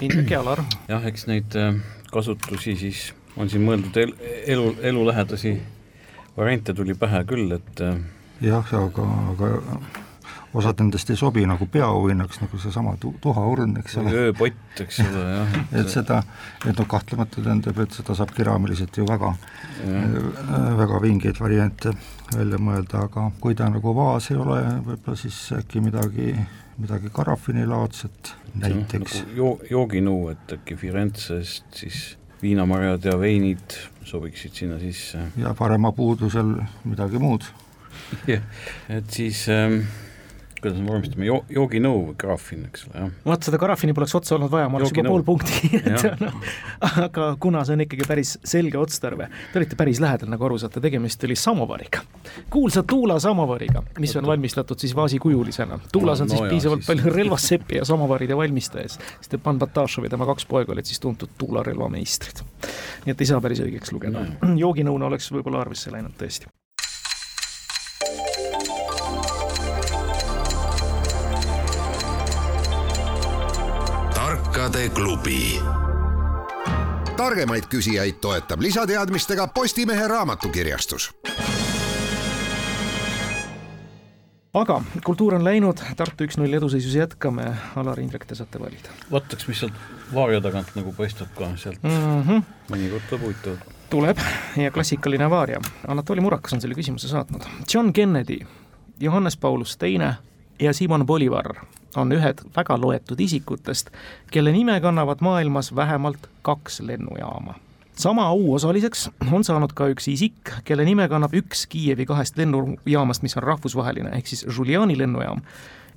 Indrek 0.00 0.30
Jalar. 0.30 0.62
jah, 0.88 1.06
eks 1.06 1.26
neid 1.30 1.56
äh, 1.58 1.74
kasutusi 2.12 2.76
siis 2.78 3.10
on 3.36 3.50
siin 3.50 3.64
mõeldud 3.66 3.96
el, 4.02 4.14
elu, 4.46 4.74
elulähedasi 4.92 5.56
variante 6.36 6.74
tuli 6.74 6.94
pähe 6.98 7.24
küll, 7.28 7.52
et 7.54 7.82
äh, 7.86 7.98
jah, 8.42 8.74
aga, 8.82 9.06
aga 9.34 9.52
osad 10.54 10.80
nendest 10.82 11.10
ei 11.10 11.16
sobi 11.16 11.44
nagu 11.46 11.66
peaauhinnaks, 11.70 12.40
nagu 12.42 12.58
seesama 12.58 12.96
tu-, 13.00 13.14
tuhaurn, 13.22 13.76
eks 13.80 13.98
ole. 14.02 14.14
ööpott, 14.24 14.80
eks 14.84 15.00
ole, 15.04 15.24
jah. 15.34 15.58
et 15.82 15.92
seda, 15.92 16.22
et 16.64 16.78
noh, 16.78 16.88
kahtlemata 16.90 17.42
tähendab, 17.42 17.78
et 17.84 17.98
seda 17.98 18.16
saab 18.18 18.32
keraamiliselt 18.36 18.98
ju 18.98 19.06
väga, 19.08 19.34
väga 20.80 21.02
vingeid 21.04 21.38
variante 21.40 21.94
välja 22.34 22.58
mõelda, 22.62 23.04
aga 23.08 23.28
kui 23.42 23.56
ta 23.58 23.68
nagu 23.70 23.94
vaas 23.96 24.30
ei 24.30 24.38
ole, 24.38 24.60
võib-olla 24.86 25.18
siis 25.18 25.38
äkki 25.56 25.82
midagi, 25.84 26.34
midagi 26.78 27.10
karafinilaadset 27.14 28.34
näiteks. 28.62 29.22
Nagu 29.22 29.38
joo-, 29.38 29.56
jooginõu, 29.70 30.30
et 30.34 30.58
äkki 30.58 30.78
Firenzest 30.80 31.82
siis 31.82 32.02
viinamarjad 32.42 33.10
ja 33.10 33.16
veinid 33.20 33.78
sobiksid 34.06 34.54
sinna 34.56 34.78
sisse. 34.80 35.18
ja 35.38 35.54
parema 35.54 35.92
puudusel 35.92 36.54
midagi 36.84 37.20
muud. 37.22 37.46
jah, 38.30 38.42
et 38.88 39.10
siis 39.12 39.44
ähm, 39.52 39.82
kuidas 40.60 40.78
me 40.80 40.92
vormistame 40.92 41.28
jo-, 41.28 41.40
jooginõu 41.52 42.14
karaffin, 42.20 42.64
eks 42.68 42.86
ole, 42.88 43.04
jah. 43.04 43.12
vot 43.26 43.46
seda 43.48 43.60
karaffini 43.60 43.94
poleks 43.96 44.14
otsa 44.18 44.36
olnud 44.36 44.52
vaja, 44.52 44.68
ma 44.70 44.80
oleks 44.80 44.92
juba 44.94 45.08
pool 45.08 45.24
punkti 45.26 45.80
noh, 46.24 46.36
aga 46.90 47.30
kuna 47.40 47.64
see 47.66 47.76
on 47.78 47.84
ikkagi 47.86 48.08
päris 48.08 48.34
selge 48.44 48.78
otstarve, 48.80 49.30
te 49.52 49.60
olite 49.60 49.78
päris 49.80 50.02
lähedal, 50.02 50.30
nagu 50.32 50.48
aru 50.48 50.58
saate, 50.60 50.82
tegemist 50.84 51.24
oli 51.28 51.36
samovariga. 51.38 52.04
kuulsa 52.52 52.82
Tuula 52.82 53.18
samovariga, 53.22 53.82
mis 54.02 54.14
on 54.16 54.28
valmistatud 54.28 54.78
siis 54.80 54.94
vaasikujulisena. 54.96 55.78
Tuulas 55.92 56.20
on 56.20 56.30
no, 56.30 56.36
siis 56.36 56.44
no, 56.44 56.50
piisavalt 56.50 56.84
siis... 56.84 56.90
palju 56.92 57.14
relvassepi 57.14 57.80
ja 57.80 57.84
samovaride 57.88 58.36
valmistajaid. 58.36 58.96
Stepan 59.24 59.58
Batašov 59.60 60.06
ja 60.06 60.12
tema 60.12 60.28
kaks 60.28 60.48
poega 60.50 60.74
olid 60.74 60.88
siis 60.88 61.00
tuntud 61.00 61.32
Tuula 61.38 61.64
relvameistrid. 61.66 62.44
nii 63.06 63.14
et 63.14 63.20
ei 63.20 63.28
saa 63.28 63.40
päris 63.40 63.62
õigeks 63.64 63.94
lugeda 63.94 64.24
no.. 64.26 64.54
jooginõuna 64.60 65.08
oleks 65.08 65.30
võib-olla 65.32 65.64
arvesse 65.64 65.92
läinud 65.94 66.16
tõesti. 66.20 66.50
Tarkade 74.60 74.88
klubi. 74.88 75.60
targemaid 77.16 77.64
küsijaid 77.64 78.18
toetab 78.20 78.60
lisateadmistega 78.60 79.46
Postimehe 79.46 80.08
raamatukirjastus 80.08 81.14
aga 84.54 84.82
kultuur 85.04 85.34
on 85.34 85.44
läinud, 85.44 85.80
Tartu 85.96 86.28
üks-null 86.28 86.52
eduseisus 86.58 86.94
jätkame, 86.94 87.46
Alar 87.76 88.00
Indrek, 88.00 88.26
te 88.28 88.36
saate 88.36 88.60
valida. 88.60 88.92
vaataks, 89.10 89.48
mis 89.48 89.64
sealt 89.64 89.80
vaaria 90.14 90.40
tagant 90.44 90.76
nagu 90.76 90.92
paistab 90.92 91.32
ka 91.38 91.48
sealt 91.56 91.82
mm 91.82 92.22
-hmm. 92.28 92.44
mõnikord 92.68 93.08
tuleb 93.08 93.22
huvitav. 93.22 93.56
tuleb 93.90 94.18
ja 94.56 94.70
klassikaline 94.70 95.30
vaaria, 95.30 95.60
Anatoli 95.88 96.20
Murakas 96.20 96.52
on 96.52 96.60
selle 96.60 96.74
küsimuse 96.74 97.08
saatnud. 97.08 97.48
John 97.74 97.92
Kennedy, 97.92 98.38
Johannes 99.00 99.36
Paulus 99.36 99.76
Teine 99.76 100.16
ja 100.58 100.72
Simon 100.72 101.06
Bolivar 101.06 101.54
on 101.96 102.12
ühed 102.12 102.44
väga 102.56 102.76
loetud 102.80 103.20
isikutest, 103.20 103.90
kelle 104.30 104.52
nime 104.52 104.80
kannavad 104.80 105.20
maailmas 105.20 105.74
vähemalt 105.76 106.30
kaks 106.42 106.80
lennujaama. 106.80 107.54
sama 107.94 108.26
au 108.26 108.54
osaliseks 108.54 109.10
on 109.32 109.44
saanud 109.44 109.72
ka 109.74 109.88
üks 109.92 110.08
isik, 110.08 110.54
kelle 110.64 110.84
nime 110.84 111.08
kannab 111.08 111.34
üks 111.34 111.66
Kiievi 111.68 112.06
kahest 112.06 112.38
lennujaamast, 112.38 113.22
mis 113.22 113.36
on 113.36 113.42
rahvusvaheline, 113.42 114.10
ehk 114.16 114.26
siis 114.26 114.46
Giuliani 114.56 114.98
lennujaam 114.98 115.42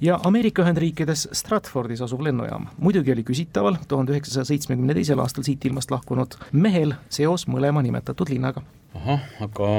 ja 0.01 0.19
Ameerika 0.23 0.63
Ühendriikides 0.63 1.27
Stratfordis 1.31 2.01
asuv 2.01 2.23
lennujaam. 2.23 2.67
muidugi 2.77 3.11
oli 3.11 3.23
küsitaval 3.23 3.77
tuhande 3.87 4.11
üheksasaja 4.11 4.45
seitsmekümne 4.45 4.93
teisel 4.93 5.19
aastal 5.19 5.43
siit 5.43 5.65
ilmast 5.65 5.91
lahkunud 5.91 6.35
mehel 6.51 6.93
seos 7.09 7.47
mõlema 7.47 7.81
nimetatud 7.81 8.29
linnaga. 8.29 8.61
ahah, 8.95 9.21
aga 9.39 9.69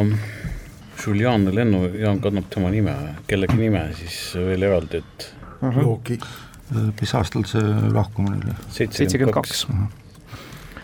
Giuliani 1.04 1.54
lennujaam 1.54 2.20
kannab 2.20 2.44
tema 2.50 2.70
nime, 2.70 2.94
kellegi 3.26 3.58
nime 3.58 3.88
siis 3.98 4.18
veel 4.38 4.62
eraldi, 4.62 5.02
et 5.02 5.26
-huh. 5.60 5.80
joogi. 5.82 6.18
mis 7.00 7.14
aastal 7.14 7.44
see 7.48 7.62
lahkumine 7.92 8.40
oli? 8.40 8.54
seitsekümmend 8.70 9.34
kaks. 9.34 9.66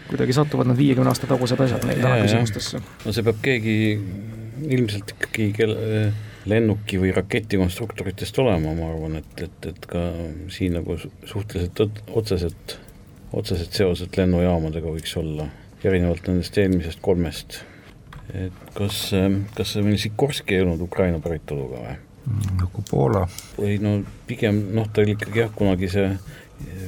kuidagi 0.08 0.32
satuvad 0.36 0.68
need 0.70 0.78
viiekümne 0.78 1.10
aasta 1.10 1.26
tagused 1.30 1.60
asjad 1.60 1.86
meil 1.86 2.02
täna 2.02 2.24
küsimustesse. 2.24 2.82
no 3.04 3.12
see 3.12 3.24
peab 3.24 3.38
keegi 3.42 3.76
ilmselt 4.68 5.14
ikkagi 5.16 5.52
kelle 5.56 6.12
lennuki 6.48 6.98
või 7.00 7.12
raketi 7.14 7.58
konstruktoritest 7.60 8.38
olema, 8.40 8.74
ma 8.76 8.90
arvan, 8.92 9.18
et, 9.20 9.42
et, 9.44 9.66
et 9.72 9.88
ka 9.88 10.04
siin 10.52 10.76
nagu 10.78 10.96
suhteliselt 11.00 12.00
otsesed, 12.16 12.76
otsesed 13.36 13.76
seosed 13.76 14.16
lennujaamadega 14.16 14.94
võiks 14.94 15.16
olla, 15.20 15.48
erinevalt 15.84 16.30
nendest 16.30 16.56
eelmisest 16.60 17.02
kolmest. 17.04 17.60
et 18.34 18.72
kas, 18.76 19.10
kas 19.56 19.74
see 19.74 19.84
meil 19.84 19.98
Sikorski 19.98 20.56
ei 20.56 20.64
olnud 20.64 20.84
Ukraina 20.86 21.20
päritoluga 21.22 21.84
või? 21.84 21.96
Nagu 22.26 22.84
Poola. 22.90 23.26
ei 23.64 23.78
no 23.82 24.00
pigem 24.28 24.60
noh, 24.76 24.88
ta 24.92 25.02
oli 25.04 25.16
ikkagi 25.16 25.44
jah, 25.44 25.52
kunagi 25.56 25.90
see 25.92 26.10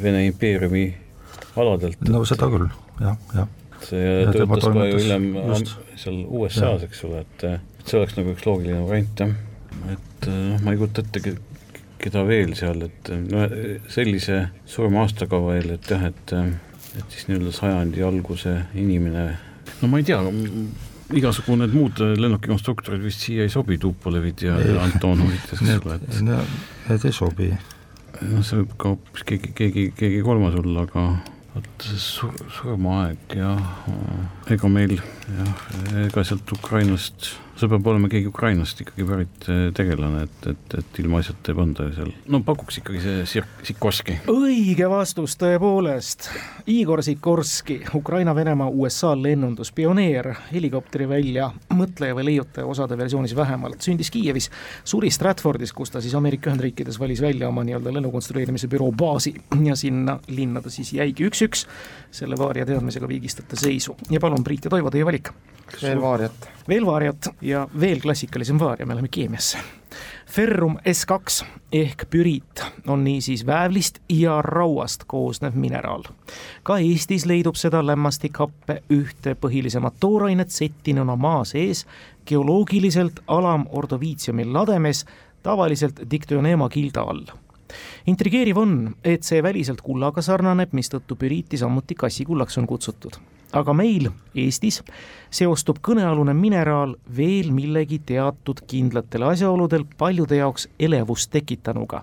Vene 0.02 0.26
impeeriumi 0.26 0.84
aladelt. 1.56 2.02
no 2.08 2.24
seda 2.28 2.48
küll, 2.52 2.66
jah, 3.00 3.16
jah. 3.32 3.48
see 3.86 4.02
ja 4.02 4.34
töötas 4.34 4.66
ka 4.66 4.88
ju 4.90 4.98
hiljem 4.98 5.30
seal 5.96 6.18
USA-s, 6.28 6.84
eks 6.88 7.00
ole, 7.08 7.22
et, 7.24 7.46
see 7.86 7.98
oleks 8.00 8.18
nagu 8.18 8.34
üks 8.34 8.44
loogiline 8.46 8.82
variant 8.84 9.24
jah. 9.24 9.32
et 9.94 10.28
noh, 10.28 10.60
ma 10.60 10.74
ei 10.74 10.82
kujuta 10.82 11.06
ette, 11.06 11.36
keda 12.02 12.26
veel 12.28 12.52
seal, 12.58 12.84
et 12.88 13.12
no 13.24 13.46
sellise 13.92 14.44
surma 14.68 15.06
aastaga 15.06 15.40
veel, 15.46 15.74
et 15.78 15.90
jah, 15.94 16.04
et 16.10 16.36
et 16.92 17.14
siis 17.14 17.24
nii-öelda 17.30 17.54
sajandi 17.56 18.02
alguse 18.04 18.50
inimene, 18.76 19.30
no 19.80 19.88
ma 19.88 20.00
ei 20.00 20.04
tea, 20.04 20.18
igasugu 21.18 21.56
need 21.60 21.74
muud 21.76 22.00
lennukikonstruktorid 22.18 23.02
vist 23.04 23.26
siia 23.26 23.46
ei 23.46 23.52
sobi, 23.52 23.78
Tupolevid 23.82 24.44
ja, 24.46 24.56
ja 24.60 24.80
Antonovid, 24.84 25.44
eks 25.52 25.62
ole, 25.76 25.98
et 25.98 26.18
need 26.24 27.06
ei 27.08 27.14
sobi. 27.16 27.52
noh, 28.22 28.42
see 28.46 28.60
võib 28.60 28.74
ka 28.78 28.92
hoopis 28.92 29.24
keegi, 29.26 29.52
keegi, 29.58 29.86
keegi 29.98 30.22
kolmas 30.24 30.56
olla, 30.60 30.86
aga 30.86 31.06
vot 31.52 31.86
surmaaeg 32.58 33.36
ja 33.36 33.56
ega 34.50 34.68
meil 34.68 34.98
jah, 34.98 35.54
ega 36.06 36.24
sealt 36.26 36.52
Ukrainast 36.56 37.32
see 37.62 37.68
peab 37.70 37.86
olema 37.86 38.08
keegi 38.10 38.30
Ukrainast 38.30 38.80
ikkagi 38.82 39.04
pärit 39.06 39.48
eh, 39.52 39.64
tegelane, 39.76 40.24
et, 40.26 40.46
et, 40.50 40.76
et 40.80 41.00
ilmaasjata 41.02 41.52
ei 41.52 41.56
panda 41.58 41.86
seal, 41.94 42.10
no 42.32 42.40
pakuks 42.46 42.80
ikkagi 42.80 43.02
see 43.02 43.26
Sir-, 43.28 43.48
Sikorski. 43.66 44.16
õige 44.32 44.88
vastus 44.90 45.36
tõepoolest, 45.40 46.30
Igor 46.72 47.02
Sikorski, 47.04 47.78
Ukraina-Venemaa 47.98 48.70
USA 48.72 49.12
lennunduspioneer, 49.18 50.30
helikopteri 50.52 51.08
välja 51.10 51.50
mõtleja 51.76 52.16
või 52.16 52.28
leiutaja 52.30 52.66
osade 52.68 52.98
versioonis 52.98 53.36
vähemalt, 53.36 53.82
sündis 53.84 54.10
Kiievis, 54.12 54.48
suri 54.88 55.12
Stratfordis, 55.12 55.74
kus 55.76 55.92
ta 55.92 56.02
siis 56.02 56.16
Ameerika 56.18 56.50
Ühendriikides 56.50 56.98
valis 57.00 57.20
välja 57.22 57.50
oma 57.52 57.66
nii-öelda 57.68 57.92
lennukonstrueerimise 57.98 58.70
büroo 58.72 58.90
baasi 58.96 59.34
ja 59.62 59.76
sinna 59.78 60.18
linna 60.32 60.64
ta 60.64 60.72
siis 60.72 60.94
jäigi. 60.96 61.28
Üks-üks, 61.28 61.66
selle 62.12 62.36
vaaria 62.40 62.64
teadmisega 62.68 63.08
viigistate 63.08 63.56
seisu. 63.60 63.96
Ja 64.10 64.20
palun, 64.20 64.31
Priit 64.40 64.64
ja 64.64 64.70
Toivo, 64.72 64.90
teie 64.90 65.04
valik 65.04 65.32
veel 65.82 66.00
vaariat. 66.00 66.48
veel 66.68 66.86
vaariat 66.86 67.28
ja 67.40 67.68
veel 67.80 68.00
klassikalisem 68.00 68.58
vaaria, 68.58 68.86
me 68.86 68.94
läheme 68.94 69.08
keemiasse. 69.08 69.58
Ferrum 70.26 70.78
S2 70.88 71.44
ehk 71.72 72.06
püriit 72.10 72.62
on 72.88 73.04
niisiis 73.04 73.46
väävlist 73.46 73.98
ja 74.08 74.42
rauast 74.42 75.04
koosnev 75.06 75.54
mineraal. 75.54 76.02
ka 76.62 76.78
Eestis 76.78 77.26
leidub 77.26 77.54
seda 77.54 77.86
lämmastikhappe 77.86 78.82
ühte 78.90 79.34
põhilisemat 79.34 79.94
toorainet 80.00 80.50
settinuna 80.50 81.16
maa 81.16 81.44
sees 81.44 81.86
geoloogiliselt 82.26 83.20
alamordoviitsiumi 83.26 84.44
lademes, 84.44 85.04
tavaliselt 85.42 86.00
Dictyonema 86.10 86.68
kilda 86.68 87.00
all 87.00 87.24
intrigeeriv 88.06 88.58
on, 88.58 88.94
et 89.04 89.22
see 89.22 89.42
väliselt 89.42 89.80
kullaga 89.80 90.22
sarnaneb, 90.22 90.72
mistõttu 90.72 91.16
püriiti 91.16 91.56
samuti 91.56 91.94
kassikullaks 91.94 92.58
on 92.58 92.66
kutsutud 92.66 93.16
aga 93.52 93.72
meil 93.76 94.10
Eestis 94.34 94.80
seostub 95.32 95.78
kõnealune 95.84 96.32
mineraal 96.36 96.94
veel 97.16 97.50
millegi 97.52 97.98
teatud 98.08 98.62
kindlatel 98.68 99.26
asjaoludel 99.28 99.84
paljude 99.98 100.38
jaoks 100.40 100.68
elevust 100.80 101.30
tekitanuga. 101.32 102.02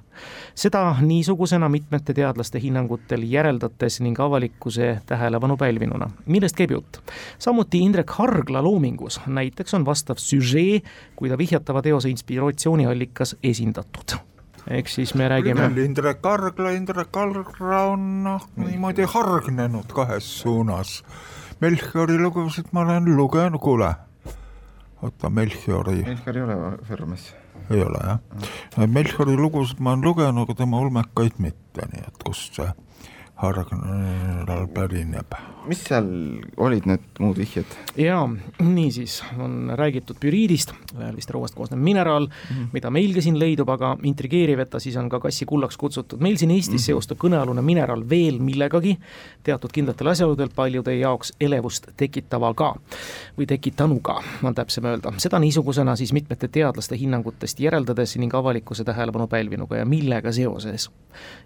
seda 0.55 0.95
niisugusena 1.01 1.69
mitmete 1.69 2.13
teadlaste 2.13 2.59
hinnangutel 2.59 3.23
järeldates 3.23 3.99
ning 4.01 4.19
avalikkuse 4.19 5.01
tähelepanu 5.05 5.57
pälvinuna. 5.57 6.09
millest 6.25 6.55
käib 6.55 6.71
jutt? 6.71 7.01
samuti 7.39 7.79
Indrek 7.79 8.09
Hargla 8.09 8.63
loomingus 8.63 9.21
näiteks 9.27 9.73
on 9.73 9.85
vastav 9.85 10.17
süžee, 10.17 10.81
kui 11.15 11.29
ta 11.29 11.37
vihjatava 11.37 11.81
teose 11.81 12.09
inspiratsiooniallikas 12.09 13.35
esindatud 13.43 14.19
ehk 14.67 14.87
siis 14.87 15.15
me 15.15 15.27
räägime. 15.29 15.69
Indrek 15.83 16.23
Hargla, 16.23 16.71
Indrek 16.71 17.15
Hargla 17.15 17.83
on 17.93 18.23
noh, 18.23 18.47
niimoodi 18.57 19.07
hargnenud 19.07 19.91
kahes 19.93 20.27
suunas 20.41 20.99
Melchiori 21.59 22.17
lugusid 22.17 22.71
ma 22.71 22.81
olen 22.81 23.09
lugenud, 23.15 23.59
kuule, 23.59 23.93
oota 25.01 25.29
Melchiori. 25.29 26.03
Melchior 26.07 26.37
ei 26.37 26.43
ole 26.43 26.77
Fermes. 26.87 27.35
ei 27.69 27.81
ole 27.83 27.99
jah, 28.03 28.19
Melchiori 28.87 29.35
lugusid 29.35 29.79
ma 29.79 29.91
olen 29.91 30.05
lugenud, 30.05 30.47
aga 30.47 30.55
tema 30.63 30.79
ulmekaid 30.79 31.35
mitte, 31.37 31.87
nii 31.91 32.07
et 32.07 32.23
kust 32.23 32.55
see 32.55 32.69
Hargnal 33.39 34.67
pärineb. 34.73 35.35
mis 35.69 35.81
seal 35.85 36.07
olid 36.57 36.85
need 36.89 37.19
muud 37.21 37.37
vihjed? 37.39 37.67
jaa, 37.99 38.23
niisiis 38.63 39.19
on 39.39 39.69
räägitud 39.79 40.17
püriidist, 40.19 40.73
väävlist 40.97 41.29
rauast 41.31 41.55
koosnev 41.55 41.79
mineraal 41.79 42.25
mm, 42.25 42.55
-hmm. 42.55 42.67
mida 42.73 42.89
meilgi 42.89 43.21
siin 43.21 43.39
leidub, 43.39 43.69
aga 43.69 43.95
intrigeeriv, 44.03 44.59
et 44.59 44.69
ta 44.69 44.79
siis 44.79 44.97
on 44.97 45.09
ka 45.09 45.19
kassi 45.19 45.45
kullaks 45.45 45.77
kutsutud. 45.77 46.19
meil 46.19 46.35
siin 46.37 46.51
Eestis 46.51 46.73
mm 46.73 46.75
-hmm. 46.75 46.85
seostub 46.85 47.17
kõnealune 47.17 47.61
mineraal 47.61 48.03
veel 48.09 48.39
millegagi, 48.39 48.97
teatud 49.43 49.71
kindlatel 49.71 50.07
asjaoludel 50.07 50.49
paljude 50.55 50.95
jaoks 50.95 51.33
elevust 51.39 51.87
tekitavaga 51.97 52.75
või 53.37 53.45
tekitanuga, 53.45 54.23
on 54.43 54.55
täpsem 54.55 54.85
öelda. 54.85 55.13
seda 55.17 55.39
niisugusena 55.39 55.95
siis 55.95 56.13
mitmete 56.13 56.47
teadlaste 56.47 56.97
hinnangutest 56.97 57.59
järeldades 57.59 58.17
ning 58.17 58.35
avalikkuse 58.35 58.83
tähelepanu 58.83 59.27
pälvinuga 59.27 59.77
ja 59.77 59.85
millega 59.85 60.31
seoses. 60.31 60.91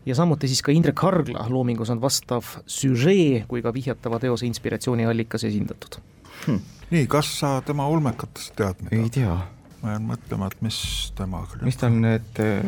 ja 0.05 0.15
samuti 0.15 0.47
siis 0.47 0.61
ka 0.61 0.71
Indrek 0.71 0.99
Hargla 0.99 1.45
loomingu 1.49 1.82
mängus 1.83 1.91
on 1.91 2.01
vastav 2.01 2.45
süžee 2.67 3.45
kui 3.47 3.61
ka 3.61 3.73
vihjatava 3.73 4.19
teose 4.19 4.47
inspiratsiooniallikas 4.47 5.43
esindatud 5.43 5.99
hm.. 6.45 6.61
nii, 6.91 7.07
kas 7.07 7.39
sa 7.39 7.61
tema 7.65 7.87
ulmekatest 7.87 8.55
tead 8.55 8.79
midagi? 8.83 9.03
ei 9.03 9.09
tea. 9.09 9.35
ma 9.83 9.91
jään 9.91 10.05
mõtlema, 10.07 10.47
et 10.47 10.61
mis 10.63 10.79
temaga 11.17 11.59
mis 11.61 11.77
tal 11.77 11.91
need 11.99 12.39
äh,, 12.39 12.63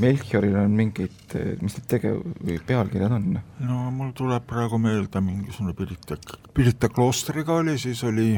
Melchioril 0.00 0.56
on 0.56 0.72
mingid, 0.72 1.16
äh, 1.36 1.58
mis 1.60 1.76
need 1.76 1.88
tegev-, 1.90 2.24
või 2.40 2.58
pealkirjad 2.64 3.12
on? 3.12 3.38
no 3.60 3.90
mul 3.92 4.14
tuleb 4.16 4.46
praegu 4.48 4.80
meelde 4.80 5.20
mingisugune 5.20 5.76
Pirita, 5.76 6.16
Pirita 6.54 6.88
kloostriga 6.88 7.60
oli, 7.60 7.76
siis 7.78 8.02
oli 8.08 8.32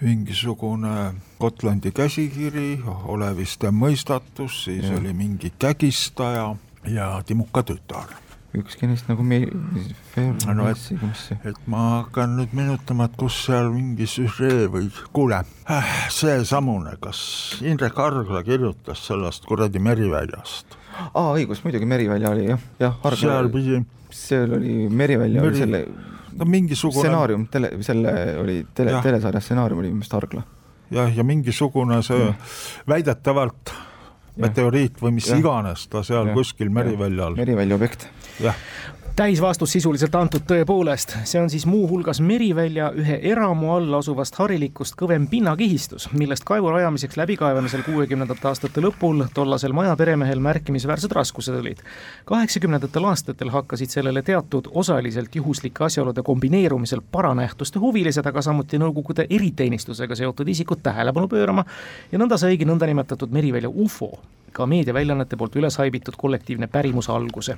mingisugune 0.00 1.14
Gotlandi 1.40 1.92
käsikiri, 1.92 2.82
Oleviste 3.08 3.72
mõistatus, 3.72 4.64
siis 4.66 4.88
ja. 4.88 4.96
oli 5.00 5.16
mingi 5.16 5.54
kägistaja 5.58 6.50
ja 6.88 7.14
Timuka 7.24 7.64
tütar 7.64 8.12
ükski 8.56 8.88
neist 8.90 9.06
nagu 9.10 9.22
me-, 9.26 9.46
no 10.54 10.66
et, 10.70 10.82
et 11.46 11.60
ma 11.70 11.84
hakkan 12.00 12.34
nüüd 12.40 12.54
meenutama, 12.56 13.06
et 13.06 13.16
kus 13.20 13.36
seal 13.46 13.70
mingi 13.74 14.08
süžee 14.10 14.66
või 14.72 14.90
kuule 15.14 15.42
äh,, 15.70 15.94
seesamune, 16.10 16.96
kas 17.02 17.22
Indrek 17.62 17.98
Argla 18.02 18.42
kirjutas 18.46 19.04
sellest 19.06 19.46
kuradi 19.46 19.82
Meriväljast? 19.82 20.78
aa, 21.14 21.32
õigus, 21.36 21.62
muidugi 21.64 21.86
Merivälja 21.88 22.32
oli 22.34 22.48
jah, 22.50 22.62
jah, 22.82 22.96
Argla 23.06 23.20
seal 23.22 23.50
pidi 23.54 23.82
seal 24.10 24.56
oli 24.58 24.88
Merivälja 24.88 25.42
Meri... 25.42 25.52
oli 25.52 25.62
selle 25.62 25.84
no 26.38 26.46
mingisugune 26.48 27.06
stsenaarium, 27.06 27.46
tele, 27.52 27.70
selle 27.86 28.16
oli 28.40 28.64
tele, 28.74 28.96
telesarja 29.02 29.42
stsenaarium 29.44 29.82
oli 29.82 29.92
minu 29.92 30.00
meelest 30.00 30.18
Argla. 30.18 30.42
jah, 30.90 31.14
ja 31.16 31.26
mingisugune 31.26 32.02
see 32.06 32.18
ja. 32.24 32.34
väidetavalt 32.90 33.74
meteoriit 34.36 35.00
või 35.02 35.16
mis 35.18 35.28
ja. 35.30 35.38
iganes 35.40 35.86
ta 35.90 36.04
seal 36.06 36.30
ja. 36.30 36.36
kuskil 36.36 36.70
Meriväljal. 36.70 37.36
Merivälja 37.38 37.80
objekt. 37.80 38.08
jah 38.40 38.56
täisvastus 39.16 39.72
sisuliselt 39.72 40.14
antud 40.14 40.44
tõepoolest, 40.48 41.12
see 41.28 41.40
on 41.40 41.50
siis 41.50 41.66
muuhulgas 41.68 42.20
Merivälja 42.24 42.90
ühe 42.96 43.18
eramu 43.32 43.72
all 43.74 43.94
asuvast 43.98 44.36
harilikust 44.40 44.96
kõvem 44.98 45.26
pinnakihistus, 45.30 46.08
millest 46.12 46.44
kaevu 46.48 46.70
rajamiseks 46.72 47.16
läbikaevamisel 47.20 47.82
kuuekümnendate 47.86 48.48
aastate 48.48 48.82
lõpul 48.84 49.24
tollasel 49.34 49.74
majaperemehel 49.76 50.40
märkimisväärsed 50.40 51.12
raskused 51.12 51.54
olid. 51.60 51.84
kaheksakümnendatel 52.24 53.04
aastatel 53.04 53.50
hakkasid 53.50 53.90
sellele 53.90 54.22
teatud 54.22 54.68
osaliselt 54.74 55.36
juhuslike 55.36 55.84
asjaolude 55.84 56.22
kombineerumisel 56.22 57.00
paranähtuste 57.12 57.78
huvilised, 57.78 58.26
aga 58.26 58.42
samuti 58.42 58.78
Nõukogude 58.78 59.26
eriteenistusega 59.30 60.14
seotud 60.14 60.48
isikud 60.48 60.82
tähelepanu 60.82 61.28
pöörama 61.28 61.64
ja 62.12 62.18
nõnda 62.18 62.38
saigi 62.38 62.64
nõndanimetatud 62.64 63.30
Merivälja 63.30 63.68
ufo 63.68 64.18
ka 64.52 64.66
meediaväljaannete 64.66 65.36
poolt 65.36 65.56
üles 65.56 65.76
haibitud 65.78 66.16
kollektiivne 66.18 66.66
pärimus 66.66 67.10
alguse. 67.10 67.56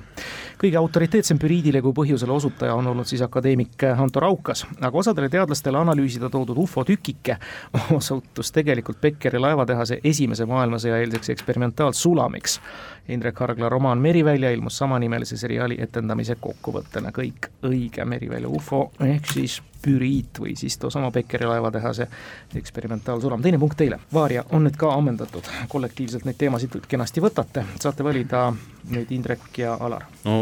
kõige 0.63 0.77
autoriteetsem 0.77 1.39
püriidile 1.39 1.81
kui 1.81 1.93
põhjusele 1.93 2.31
osutaja 2.31 2.75
on 2.75 2.87
olnud 2.87 3.05
siis 3.05 3.21
akadeemik 3.21 3.83
Anto 3.97 4.19
Raukas, 4.19 4.65
aga 4.81 4.97
osadele 4.97 5.29
teadlastele 5.29 5.77
analüüsida 5.77 6.29
toodud 6.29 6.57
ufo 6.57 6.83
tükike 6.83 7.37
osutus 7.97 8.51
tegelikult 8.51 9.01
Beckeri 9.01 9.39
laevatehase 9.39 9.99
esimese 10.03 10.45
maailmasõja 10.45 10.97
eelseks 10.97 11.29
eksperimentaalsulamiks. 11.29 12.59
Indrek 13.09 13.39
Hargla 13.39 13.69
romaan 13.69 13.97
Merivälja 13.97 14.51
ilmus 14.51 14.77
samanimelise 14.77 15.37
seriaali 15.37 15.77
etendamise 15.81 16.35
kokkuvõttena, 16.39 17.11
kõik 17.11 17.51
õige 17.67 18.05
Merivälja 18.05 18.49
ufo 18.49 18.91
ehk 19.03 19.27
siis 19.33 19.61
püriit 19.83 20.39
või 20.39 20.55
siis 20.59 20.77
toosama 20.81 21.11
Beckeri 21.11 21.47
laevatehase 21.49 22.07
eksperimentaalsulam. 22.55 23.41
teine 23.41 23.59
punkt 23.59 23.77
teile, 23.77 23.99
Vaaria 24.13 24.43
on 24.51 24.63
nüüd 24.67 24.77
ka 24.79 24.93
ammendatud, 24.93 25.47
kollektiivselt 25.69 26.25
neid 26.25 26.39
teemasid 26.39 26.79
kenasti 26.87 27.23
võtate, 27.23 27.65
saate 27.79 28.03
valida 28.03 28.45
nüüd 28.91 29.11
Indrek 29.15 29.57
ja 29.57 29.77
Alar. 29.79 30.05
no 30.25 30.37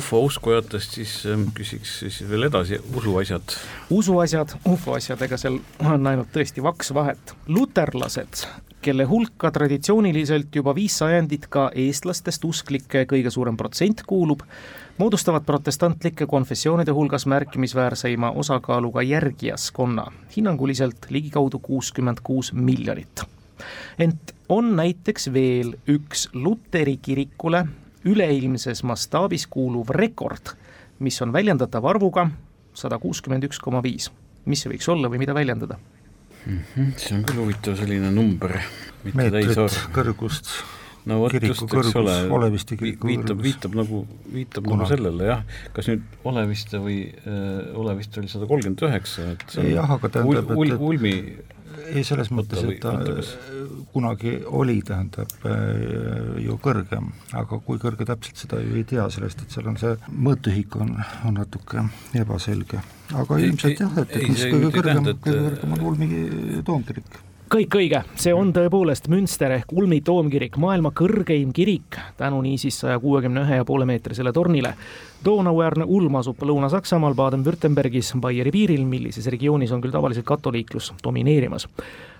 ufo 0.00 0.22
uskujatest 0.28 0.98
siis 1.00 1.18
ähm, 1.26 1.48
küsiks 1.54 1.98
siis 2.04 2.22
veel 2.30 2.48
edasi 2.48 2.80
usuasjad. 2.94 3.58
usuasjad, 3.90 4.56
ufoasjad, 4.68 5.22
ega 5.28 5.40
seal 5.40 5.60
on 5.84 6.06
ainult 6.06 6.32
tõesti 6.34 6.64
vaks 6.64 6.94
vahet. 6.94 7.36
luterlased 7.46 8.46
kelle 8.82 9.04
hulka 9.04 9.50
traditsiooniliselt 9.50 10.54
juba 10.54 10.74
viis 10.74 10.98
sajandit 10.98 11.46
ka 11.50 11.68
eestlastest 11.74 12.44
usklike 12.44 13.04
kõige 13.10 13.30
suurem 13.30 13.56
protsent 13.56 14.04
kuulub, 14.06 14.44
moodustavad 14.98 15.46
protestantlike 15.46 16.26
konfessioonide 16.26 16.94
hulgas 16.94 17.26
märkimisväärseima 17.26 18.30
osakaaluga 18.30 19.02
järgijaskonna, 19.02 20.06
hinnanguliselt 20.36 21.10
ligikaudu 21.10 21.58
kuuskümmend 21.58 22.22
kuus 22.22 22.52
miljonit. 22.52 23.22
ent 23.98 24.34
on 24.48 24.76
näiteks 24.76 25.32
veel 25.32 25.74
üks 25.88 26.28
Luteri 26.32 26.96
kirikule 27.02 27.66
üleilmses 28.04 28.82
mastaabis 28.82 29.46
kuuluv 29.46 29.90
rekord, 29.90 30.54
mis 30.98 31.22
on 31.22 31.32
väljendatav 31.32 31.84
arvuga 31.84 32.30
sada 32.74 32.98
kuuskümmend 32.98 33.44
üks 33.44 33.58
koma 33.58 33.82
viis. 33.82 34.10
mis 34.44 34.62
see 34.62 34.70
võiks 34.70 34.88
olla 34.88 35.10
või 35.10 35.18
mida 35.18 35.34
väljendada 35.34 35.78
mm? 36.48 36.64
-hmm, 36.74 36.90
see 36.96 37.14
on 37.18 37.28
küll 37.28 37.44
huvitav 37.44 37.78
selline 37.78 38.10
number, 38.14 38.58
täisarv. 39.04 39.78
kõrgust 39.94 40.50
no 41.08 41.20
vot 41.22 41.32
just, 41.32 41.64
eks 41.64 41.94
ole, 41.96 42.48
viitab, 42.82 43.40
viitab 43.42 43.76
nagu, 43.78 44.02
viitab 44.32 44.66
Kuna? 44.66 44.82
nagu 44.82 44.90
sellele 44.90 45.28
jah, 45.30 45.44
kas 45.76 45.90
nüüd 45.90 46.02
Oleviste 46.28 46.80
või 46.82 46.98
äh, 47.08 47.78
Oleviste 47.78 48.20
oli 48.22 48.32
sada 48.32 48.48
kolmkümmend 48.50 48.84
üheksa, 48.88 49.30
et 49.36 49.46
see 49.52 49.62
on 49.64 49.70
jah, 49.72 49.94
aga 49.96 50.10
tähendab, 50.18 50.52
ul, 50.56 50.74
et 50.74 50.84
ulmi 50.90 51.14
ei, 51.92 52.04
selles 52.06 52.30
mõttes, 52.34 52.64
et 52.64 52.80
ta 52.82 52.94
kas... 53.04 53.32
kunagi 53.92 54.34
oli, 54.46 54.78
tähendab 54.86 55.32
äh, 55.48 56.40
ju 56.44 56.58
kõrgem, 56.64 57.12
aga 57.38 57.60
kui 57.64 57.80
kõrge 57.82 58.08
täpselt, 58.08 58.42
seda 58.44 58.60
ju 58.64 58.76
ei 58.78 58.84
tea, 58.88 59.06
sellest, 59.12 59.44
et 59.44 59.56
seal 59.56 59.70
on 59.70 59.78
see 59.80 59.94
mõõtühik 60.12 60.76
on, 60.80 60.96
on 61.28 61.38
natuke 61.40 61.86
ebaselge. 62.18 62.82
aga 63.14 63.40
ilmselt 63.44 63.86
jah, 63.86 63.96
et, 64.04 64.16
et 64.18 64.28
mis 64.28 64.44
kõige 64.44 64.74
kõrgem, 64.80 65.10
kõige 65.24 65.40
kõrgem 65.48 65.78
on 65.78 65.88
Ulmi 65.92 66.12
toomkirik 66.66 67.22
kõik 67.48 67.74
õige, 67.78 68.00
see 68.20 68.32
on 68.34 68.50
tõepoolest 68.52 69.08
Münster 69.12 69.52
ehk 69.56 69.72
Ulmi 69.72 70.00
toomkirik, 70.04 70.58
maailma 70.60 70.90
kõrgeim 70.96 71.52
kirik, 71.56 71.96
tänu 72.18 72.40
niisiis 72.44 72.80
saja 72.82 72.98
kuuekümne 73.00 73.44
ühe 73.46 73.60
ja 73.60 73.66
poole 73.68 73.86
meetrisele 73.88 74.32
tornile. 74.36 74.74
Donauäärne 75.24 75.86
ulm 75.88 76.20
asub 76.20 76.42
Lõuna-Saksamaal 76.44 77.16
Baden-Württembergis 77.18 78.12
Baieri 78.20 78.52
piiril, 78.54 78.84
millises 78.86 79.26
regioonis 79.32 79.72
on 79.72 79.82
küll 79.82 79.94
tavaliselt 79.94 80.28
katoliiklus 80.28 80.92
domineerimas 81.04 81.68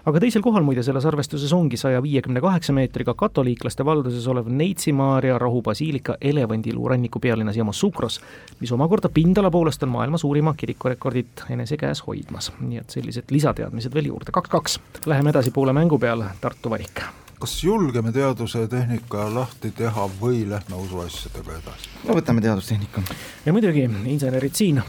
aga 0.07 0.21
teisel 0.21 0.43
kohal 0.43 0.65
muide 0.67 0.83
selles 0.87 1.07
arvestuses 1.09 1.53
ongi 1.53 1.77
saja 1.81 2.03
viiekümne 2.03 2.41
kaheksa 2.41 2.73
meetriga 2.77 3.15
katoliiklaste 3.19 3.85
valduses 3.85 4.27
olev 4.29 4.49
Neitsi 4.49 4.93
Maarja 4.93 5.39
rahubasiilika 5.39 6.17
elevandiluu 6.21 6.89
ranniku 6.89 7.21
pealinnas 7.21 7.57
Yamoussoukros, 7.57 8.21
mis 8.61 8.73
omakorda 8.73 9.09
pindala 9.09 9.51
poolest 9.51 9.83
on 9.83 9.95
maailma 9.95 10.19
suurima 10.19 10.55
kirikurekordit 10.57 11.45
enese 11.51 11.77
käes 11.77 12.03
hoidmas. 12.07 12.53
nii 12.61 12.79
et 12.79 12.91
sellised 12.91 13.31
lisateadmised 13.31 13.95
veel 13.95 14.13
juurde, 14.13 14.33
kaks-kaks. 14.33 14.81
Läheme 15.07 15.31
edasi 15.31 15.51
poole 15.51 15.73
mängu 15.73 15.99
peale, 15.99 16.35
Tartu 16.41 16.71
valik 16.71 17.03
kas 17.39 17.65
julgeme 17.65 18.13
teaduse 18.13 18.65
ja 18.65 18.69
tehnika 18.69 19.29
lahti 19.35 19.71
teha 19.71 20.09
või 20.21 20.43
lähme 20.51 20.75
usuasjadega 20.83 21.55
edasi? 21.61 21.91
no 22.09 22.17
võtame 22.19 22.43
teadustehnika. 22.43 23.03
ja 23.47 23.53
muidugi 23.55 23.87
insenerid 23.87 24.55
siin 24.59 24.83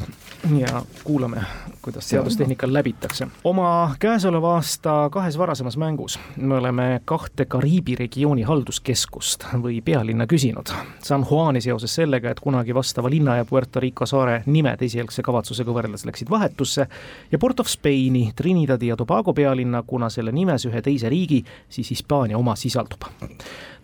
ja 0.58 0.82
kuulame, 1.04 1.42
kuidas 1.82 2.10
teadustehnikal 2.10 2.74
läbitakse. 2.74 3.28
oma 3.44 3.96
käesoleva 4.00 4.54
aasta 4.56 5.10
kahes 5.12 5.38
varasemas 5.38 5.78
mängus 5.78 6.20
me 6.38 6.56
oleme 6.56 7.02
kahte 7.06 7.46
Kariibi 7.46 7.96
regiooni 7.96 8.44
halduskeskust 8.44 9.46
või 9.54 9.82
pealinna 9.82 10.26
küsinud. 10.26 10.72
San 11.04 11.26
Juani 11.32 11.62
seoses 11.62 11.96
sellega, 11.96 12.30
et 12.30 12.40
kunagi 12.40 12.76
vastava 12.76 13.10
linna 13.10 13.36
ja 13.36 13.46
Puerto 13.46 13.80
Rico 13.80 14.06
saare 14.06 14.44
nimed 14.46 14.82
esialgse 14.82 15.24
kavatsusega 15.24 15.72
võrreldes 15.72 16.06
läksid 16.06 16.30
vahetusse 16.30 16.88
ja 17.32 17.40
Port 17.40 17.60
of 17.60 17.68
Spaini, 17.68 18.32
Trinidadi 18.36 18.88
ja 18.88 18.96
Tobago 18.96 19.34
pealinna, 19.34 19.84
kuna 19.88 20.10
selle 20.10 20.32
nimes 20.32 20.66
ühe 20.66 20.82
teise 20.82 21.10
riigi, 21.10 21.44
siis 21.70 21.90
Hispaania 21.90 22.38
oma 22.38 22.56
sisaldub. 22.56 23.04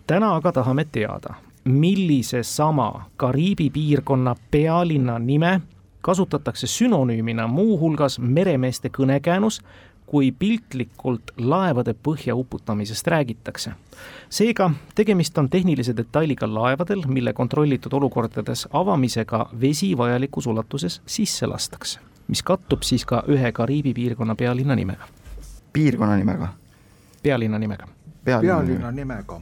täna 0.06 0.34
aga 0.34 0.52
tahame 0.52 0.84
teada, 0.84 1.34
millise 1.64 2.42
sama 2.42 3.10
Kariibi 3.16 3.70
piirkonna 3.70 4.36
pealinna 4.50 5.18
nime 5.18 5.60
kasutatakse 6.06 6.66
sünonüümina 6.70 7.48
muuhulgas 7.50 8.18
meremeeste 8.18 8.88
kõnekäänus, 8.94 9.58
kui 10.06 10.30
piltlikult 10.32 11.32
laevade 11.36 11.94
põhja 12.08 12.34
uputamisest 12.34 13.06
räägitakse. 13.06 13.72
seega 14.30 14.70
tegemist 14.94 15.38
on 15.38 15.50
tehnilise 15.50 15.96
detailiga 15.96 16.46
laevadel, 16.54 17.02
mille 17.06 17.32
kontrollitud 17.32 17.92
olukordades 17.92 18.68
avamisega 18.72 19.48
vesi 19.60 19.96
vajalikus 19.98 20.46
ulatuses 20.46 21.02
sisse 21.06 21.46
lastakse, 21.46 22.00
mis 22.28 22.42
kattub 22.42 22.82
siis 22.82 23.04
ka 23.04 23.24
ühe 23.28 23.52
Kariibi 23.52 23.94
piirkonna 23.94 24.34
pealinna 24.34 24.74
nimega. 24.74 25.04
piirkonna 25.72 26.16
nimega? 26.16 26.48
pealinna 27.22 27.58
nimega. 27.58 27.88
pealinna, 28.24 28.56
pealinna 28.56 28.90
nimega. 28.92 29.40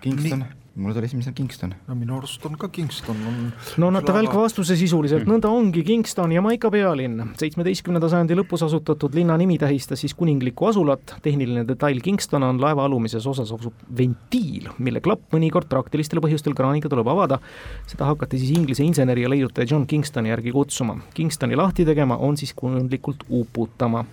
Kingston 0.00 0.44
mulle 0.74 0.94
tuli 0.94 1.04
esimesena 1.04 1.34
Kingston. 1.34 1.74
no 1.86 1.94
minu 1.94 2.16
arust 2.16 2.46
on 2.46 2.56
ka 2.58 2.68
Kingston 2.68 3.16
on. 3.28 3.52
no 3.76 3.88
annate 3.90 4.12
välk 4.14 4.34
vastuse 4.34 4.76
sisuliselt, 4.76 5.26
nõnda 5.28 5.50
ongi 5.52 5.82
Kingston, 5.84 6.32
Jamaica 6.32 6.70
pealinn. 6.72 7.34
seitsmeteistkümnenda 7.38 8.08
sajandi 8.08 8.36
lõpus 8.38 8.64
asutatud 8.66 9.14
linna 9.14 9.36
nimi 9.40 9.58
tähistas 9.60 10.00
siis 10.00 10.14
kuninglikku 10.14 10.66
asulat. 10.70 11.16
tehniline 11.22 11.66
detail 11.68 12.00
Kingston 12.00 12.42
on 12.42 12.60
laeva 12.60 12.86
alumises 12.88 13.26
osas 13.26 13.52
asub 13.52 13.74
ventiil, 13.98 14.70
mille 14.78 15.00
klapp 15.04 15.36
mõnikord 15.36 15.68
praktilistel 15.68 16.22
põhjustel 16.24 16.56
kraaniga 16.56 16.88
tuleb 16.88 17.08
avada. 17.12 17.38
seda 17.86 18.08
hakati 18.08 18.40
siis 18.40 18.56
Inglise 18.56 18.84
inseneri 18.84 19.26
ja 19.26 19.30
leiutaja 19.30 19.68
John 19.70 19.86
Kingstoni 19.86 20.32
järgi 20.32 20.52
kutsuma. 20.52 20.96
Kingstoni 21.14 21.56
lahti 21.56 21.84
tegema 21.84 22.16
on 22.16 22.36
siis 22.36 22.54
kujundlikult 22.56 23.24
uputama. 23.28 24.04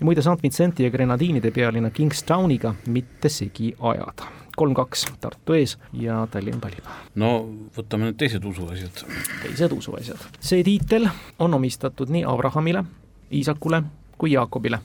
ja 0.00 0.04
muide, 0.04 0.22
St 0.22 0.42
Vincenti 0.42 0.84
ja 0.84 0.90
Grenadiinide 0.90 1.50
pealinna 1.50 1.90
Kingstowniga 1.90 2.74
mitte 2.86 3.28
segi 3.28 3.74
ajada 3.80 4.45
kolm-kaks 4.56 5.06
Tartu 5.20 5.56
ees 5.58 5.76
ja 5.92 6.26
Tallinn 6.30 6.60
valib. 6.62 6.90
no 7.14 7.30
võtame 7.76 8.10
need 8.10 8.18
teised 8.20 8.44
usuasjad. 8.44 9.04
teised 9.42 9.72
usuasjad. 9.72 10.26
see 10.40 10.64
tiitel 10.64 11.08
on 11.38 11.54
omistatud 11.54 12.10
nii 12.10 12.24
Abrahamile, 12.24 12.84
Iisakule 13.32 13.82
kui 14.18 14.32
Jaakobile 14.32 14.80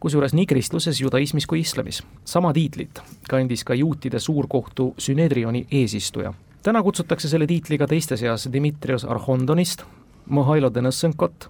kusjuures 0.00 0.34
nii 0.36 0.46
kristluses, 0.46 1.00
judaismis 1.00 1.46
kui 1.46 1.60
islamis. 1.60 2.02
sama 2.24 2.52
tiitlit 2.52 3.00
kandis 3.28 3.64
ka 3.64 3.74
juutide 3.74 4.18
suurkohtu 4.18 4.94
Sünedrioni 4.98 5.66
eesistuja. 5.70 6.34
täna 6.62 6.82
kutsutakse 6.82 7.28
selle 7.28 7.46
tiitliga 7.46 7.86
teiste 7.86 8.16
seas 8.16 8.48
Dmitrios 8.52 9.04
Arhondonist, 9.04 9.82
Mihhailo 10.30 10.70
Denõssenkot, 10.70 11.48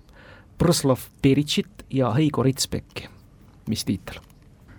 Prõslav 0.59 1.01
Peritšit 1.23 1.85
ja 1.91 2.13
Heigo 2.13 2.43
Ritspekki. 2.43 3.09
mis 3.69 3.85
tiitel? 3.85 4.21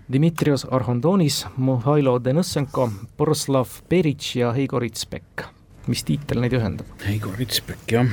Dmitrios 0.08 0.64
Arhondonis, 0.72 1.42
Mihhailo 1.60 2.14
Denõssenko, 2.24 2.86
Borislav 3.20 3.74
Peritš 3.92 4.38
ja 4.40 4.54
Heigo 4.56 4.80
Ritspek. 4.80 5.44
mis 5.88 6.04
tiitel 6.08 6.40
neid 6.40 6.54
ühendab? 6.56 6.88
Heigo 7.04 7.34
Ritspek 7.36 7.92
jah, 7.92 8.08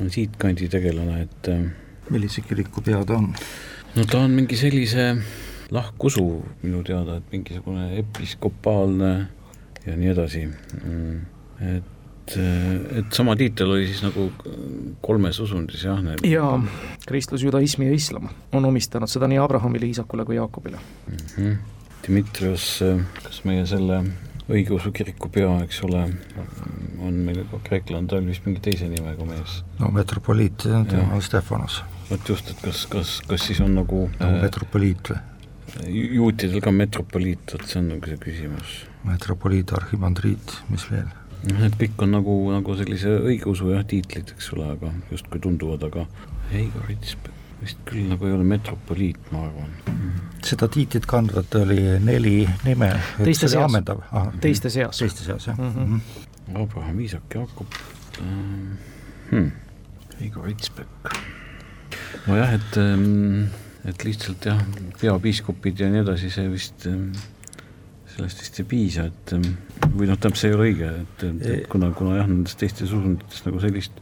on 0.00 0.10
siitkandi 0.10 0.66
tegelane, 0.70 1.20
et 1.28 1.50
äh, 1.50 1.62
millise 2.10 2.42
kiriku 2.42 2.82
pea 2.82 3.04
ta 3.06 3.20
on? 3.20 3.30
no 3.94 4.04
ta 4.10 4.24
on 4.24 4.34
mingi 4.34 4.58
sellise 4.58 5.06
lahkusu 5.70 6.26
minu 6.64 6.82
teada, 6.82 7.20
et 7.20 7.30
mingisugune 7.36 7.86
episkopaalne 8.02 9.12
ja 9.86 9.96
nii 9.96 10.12
edasi, 10.16 10.42
mm, 10.50 11.16
et 11.76 11.99
et, 12.38 12.96
et 13.00 13.12
sama 13.12 13.36
tiitel 13.36 13.74
oli 13.76 13.88
siis 13.90 14.02
nagu 14.06 14.30
kolmes 15.02 15.40
usundis 15.42 15.84
jah 15.84 16.00
need...? 16.04 16.24
jaa, 16.28 16.56
kristlus, 17.06 17.44
judaism 17.46 17.86
ja 17.86 17.92
islam 17.94 18.30
on 18.52 18.70
omistanud 18.70 19.10
seda 19.10 19.28
nii 19.30 19.42
Abrahamile, 19.42 19.90
Iisakule 19.90 20.24
kui 20.24 20.38
Jaakobile 20.38 20.78
mm. 20.80 21.16
-hmm. 21.36 21.56
Dimitrios, 22.06 22.80
kas 23.22 23.42
meie 23.44 23.66
selle 23.68 24.00
õigeusu 24.50 24.90
kiriku 24.92 25.28
pea, 25.28 25.50
eks 25.62 25.82
ole, 25.84 26.00
on 27.04 27.18
meil 27.26 27.42
ka 27.50 27.60
kreeklane, 27.68 28.08
ta 28.08 28.16
oli 28.16 28.32
vist 28.32 28.46
mingi 28.46 28.62
teise 28.64 28.88
nimega 28.88 29.24
mees. 29.28 29.60
no 29.78 29.90
metropoliit, 29.94 30.64
tema 30.64 31.14
on 31.14 31.22
Stefanos. 31.22 31.82
vot 32.10 32.28
just, 32.28 32.50
et 32.50 32.62
kas, 32.64 32.86
kas, 32.90 33.20
kas 33.28 33.46
siis 33.46 33.60
on 33.60 33.74
nagu 33.74 33.90
nagu 34.00 34.36
äh, 34.36 34.42
metropoliit 34.42 35.12
või? 35.12 35.20
juutidel 36.16 36.60
ka 36.64 36.72
metropoliit, 36.74 37.52
vot 37.54 37.66
see 37.66 37.78
on 37.80 37.92
nagu 37.94 38.10
see 38.10 38.20
küsimus. 38.24 38.76
metropoliit, 39.06 39.72
arhimandriit, 39.76 40.56
mis 40.70 40.86
veel? 40.90 41.08
Need 41.48 41.76
kõik 41.80 42.02
on 42.04 42.16
nagu, 42.18 42.36
nagu 42.52 42.76
sellise 42.78 43.16
õigeusu 43.18 43.72
jah, 43.74 43.84
tiitlid, 43.88 44.34
eks 44.36 44.52
ole, 44.56 44.72
aga 44.76 44.92
justkui 45.12 45.40
tunduvad, 45.42 45.86
aga 45.88 46.06
Heigo 46.50 46.82
Ritsberg 46.88 47.36
vist 47.60 47.80
küll 47.88 48.08
nagu 48.08 48.24
ei 48.24 48.32
ole 48.32 48.44
metropoliit, 48.48 49.20
ma 49.34 49.44
arvan 49.44 49.72
mm.. 49.84 50.28
seda 50.46 50.68
tiitlit 50.72 51.06
kandvat 51.08 51.54
oli 51.60 51.80
neli 52.00 52.36
nime. 52.64 52.90
teiste 53.20 53.50
seas, 53.52 53.76
teiste 54.40 54.72
seas. 54.72 55.00
teiste 55.02 55.26
seas, 55.26 55.48
jah 55.50 55.58
mm. 55.58 55.72
-hmm. 55.76 56.62
Abraham, 56.62 57.00
Iisak, 57.00 57.34
Jakob 57.34 57.66
ähm, 58.20 58.78
hmm.. 59.30 59.50
Heigo 60.20 60.42
Ritsberg. 60.42 61.12
nojah, 62.26 62.54
et, 62.54 62.76
ähm, 62.76 63.44
et 63.84 64.04
lihtsalt 64.04 64.44
jah, 64.44 64.64
peapiiskopid 65.00 65.80
ja 65.80 65.90
nii 65.90 66.00
edasi, 66.04 66.30
see 66.30 66.48
vist 66.52 66.86
ähm, 66.86 67.12
sellest 68.14 68.44
vist 68.44 68.60
ei 68.60 68.68
piisa, 68.68 69.06
et 69.10 69.34
või 69.34 70.08
noh, 70.08 70.18
tähendab, 70.18 70.38
see 70.38 70.50
ei 70.50 70.56
ole 70.56 70.68
õige, 70.70 70.92
et, 71.04 71.26
et 71.40 71.66
kuna, 71.70 71.90
kuna 71.96 72.18
jah, 72.20 72.30
nendes 72.30 72.56
teistes 72.60 72.92
usundites 72.92 73.44
nagu 73.46 73.62
sellist 73.62 74.00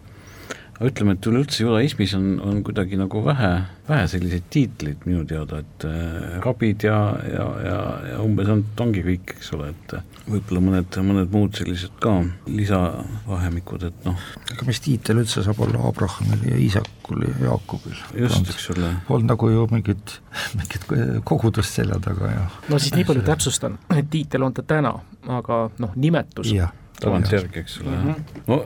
aga 0.79 0.91
ütleme, 0.93 1.17
et 1.17 1.27
üleüldse 1.27 1.65
judaismis 1.65 2.13
on, 2.15 2.27
on 2.45 2.61
kuidagi 2.67 2.99
nagu 2.99 3.21
vähe, 3.25 3.51
vähe 3.89 4.05
selliseid 4.11 4.45
tiitleid 4.55 5.03
minu 5.09 5.25
teada, 5.27 5.59
et 5.65 5.87
äh, 5.89 6.37
rabid 6.45 6.87
ja, 6.87 6.99
ja, 7.27 7.47
ja, 7.65 7.79
ja 8.13 8.21
umbes 8.23 8.51
on, 8.53 8.63
ongi 8.85 9.03
kõik, 9.03 9.35
eks 9.35 9.51
ole, 9.57 9.73
et 9.75 9.97
võib-olla 10.29 10.63
mõned, 10.69 11.01
mõned 11.09 11.35
muud 11.35 11.59
sellised 11.59 11.99
ka 12.03 12.15
lisavahemikud, 12.47 13.89
et 13.91 14.07
noh. 14.07 14.25
aga 14.55 14.71
mis 14.71 14.83
tiitel 14.85 15.25
üldse 15.25 15.43
saab 15.47 15.59
olla 15.67 15.83
Abrahamil 15.91 16.47
ja 16.47 16.63
Iisakul 16.63 17.27
ja 17.27 17.35
Jaakobil? 17.49 17.99
just, 18.23 18.55
eks 18.55 18.71
ole. 18.77 18.95
Polnud 19.11 19.33
nagu 19.35 19.51
ju 19.51 19.69
mingit, 19.75 20.19
mingit 20.55 20.87
kogudust 21.27 21.75
selja 21.75 21.99
taga 22.05 22.35
ja 22.37 22.51
no 22.71 22.79
siis 22.79 22.95
nii 22.95 23.09
palju 23.09 23.27
täpsustan, 23.27 23.81
et 23.97 24.07
tiitel 24.13 24.47
on 24.47 24.55
ta 24.55 24.63
täna, 24.77 24.95
aga 25.41 25.65
noh, 25.83 25.99
nimetus 25.99 26.55
ja 26.55 26.71
tagantjärgi, 27.01 27.65
eks 27.65 27.81
ole 27.83 27.97
mm, 27.97 28.05
-hmm. 28.05 28.45
no 28.47 28.61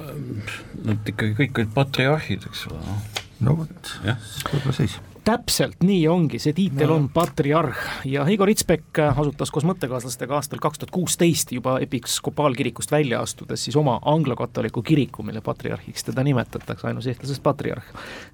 nad 0.91 1.15
ikkagi 1.15 1.37
kõik 1.39 1.63
olid 1.63 1.73
patriarhid, 1.75 2.47
eks 2.51 2.67
ole, 2.71 2.83
noh. 2.87 3.09
no 3.41 3.57
vot, 3.63 3.97
võib-olla 4.03 4.77
siis 4.81 4.99
täpselt 5.25 5.85
nii 5.87 6.03
ongi, 6.11 6.39
see 6.43 6.55
tiitel 6.57 6.91
no. 6.91 6.97
on 6.99 7.05
patriarh 7.15 7.79
ja 8.09 8.25
Igor 8.31 8.51
Itsbek 8.51 8.99
asutas 9.05 9.53
koos 9.55 9.65
mõttekaaslastega 9.69 10.35
aastal 10.35 10.59
kaks 10.63 10.81
tuhat 10.83 10.91
kuusteist 10.95 11.53
juba 11.55 11.77
episkopaalkirikust 11.85 12.91
välja 12.91 13.21
astudes 13.23 13.63
siis 13.65 13.77
oma 13.79 14.01
anglokatoliku 14.11 14.83
kiriku, 14.83 15.23
mille 15.23 15.41
patriarhiks 15.41 16.09
teda 16.09 16.25
nimetatakse, 16.27 16.89
ainus 16.91 17.07
eestlasest 17.07 17.43
patriarh. 17.43 17.85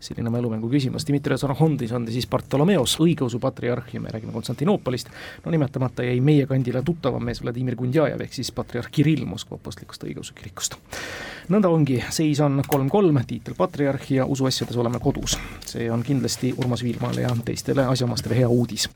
selline 0.01 0.31
mälumängu 0.31 0.71
küsimus, 0.71 1.05
Dmitrios 1.09 1.45
Arhondis 1.45 1.93
on 1.93 2.07
ta 2.07 2.13
siis 2.13 2.27
Bartolomeos, 2.27 2.97
õigeusu 3.05 3.41
patriarh 3.41 3.93
ja 3.93 4.01
me 4.01 4.09
räägime 4.09 4.33
Konstantinoopolist, 4.33 5.13
no 5.45 5.53
nimetamata 5.53 6.03
jäi 6.03 6.21
meie 6.21 6.47
kandile 6.47 6.83
tuttavam 6.83 7.25
mees 7.25 7.43
Vladimir 7.43 7.77
Gundjajev 7.77 8.25
ehk 8.25 8.33
siis 8.33 8.53
patriarh 8.53 8.89
Kirill 8.91 9.29
Moskva 9.29 9.61
apostlikust 9.61 10.09
õigeusu 10.09 10.33
kirikust. 10.35 10.81
nõnda 11.49 11.69
ongi, 11.69 12.01
seis 12.11 12.41
on 12.41 12.63
kolm-kolm, 12.69 13.21
tiitel 13.27 13.55
patriarh 13.59 14.11
ja 14.13 14.27
usuasjades 14.27 14.77
oleme 14.77 15.01
kodus. 15.01 15.39
see 15.67 15.91
on 15.93 16.03
kindlasti 16.03 16.55
Urmas 16.57 16.78
Toomas 16.79 16.83
Viilmale 16.85 17.21
ja 17.21 17.37
teistele 17.45 17.87
asjaomastele 17.87 18.37
hea 18.37 18.49
uudis. 18.49 18.91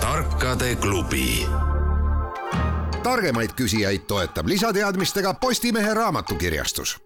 tarkade 0.00 0.76
klubi 0.76 1.46
targemaid 3.02 3.50
küsijaid 3.56 4.06
toetab 4.06 4.46
lisateadmistega 4.46 5.34
Postimehe 5.34 5.94
raamatukirjastus 5.94 6.98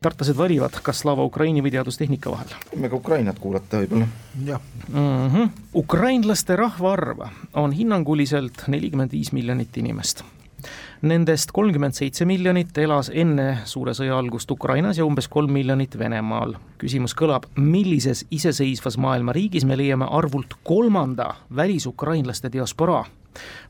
tartlased 0.00 0.36
valivad, 0.36 0.80
kas 0.82 1.02
Slava 1.02 1.24
Ukraini 1.28 1.60
või 1.60 1.74
teadustehnika 1.74 2.30
vahel. 2.32 2.52
võime 2.72 2.88
ka 2.88 2.96
Ukrainat 2.96 3.38
kuulata 3.38 3.82
võib-olla. 3.82 4.06
jah 4.46 4.60
mm 4.88 5.28
-hmm.. 5.28 5.48
ukrainlaste 5.74 6.56
rahvaarv 6.56 7.26
on 7.54 7.72
hinnanguliselt 7.72 8.64
nelikümmend 8.68 9.12
viis 9.12 9.32
miljonit 9.32 9.76
inimest. 9.76 10.24
Nendest 11.02 11.52
kolmkümmend 11.52 11.92
seitse 11.92 12.24
miljonit 12.24 12.78
elas 12.78 13.10
enne 13.14 13.58
suure 13.64 13.92
sõja 13.92 14.18
algust 14.18 14.50
Ukrainas 14.50 14.98
ja 14.98 15.04
umbes 15.04 15.28
kolm 15.28 15.52
miljonit 15.52 15.98
Venemaal. 15.98 16.54
küsimus 16.78 17.14
kõlab, 17.14 17.44
millises 17.56 18.24
iseseisvas 18.30 18.96
maailma 18.96 19.32
riigis 19.32 19.64
me 19.64 19.76
leiame 19.76 20.06
arvult 20.10 20.54
kolmanda 20.64 21.34
välisukrainlaste 21.56 22.52
diasporaa? 22.52 23.04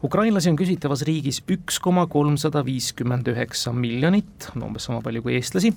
Ukrainlasi 0.04 0.50
on 0.50 0.58
küsitavas 0.58 1.04
riigis 1.06 1.42
üks 1.50 1.80
koma 1.82 2.06
kolmsada 2.06 2.64
viiskümmend 2.64 3.28
üheksa 3.32 3.72
miljonit, 3.76 4.50
umbes 4.56 4.88
sama 4.88 5.02
palju 5.04 5.22
kui 5.22 5.36
eestlasi, 5.38 5.74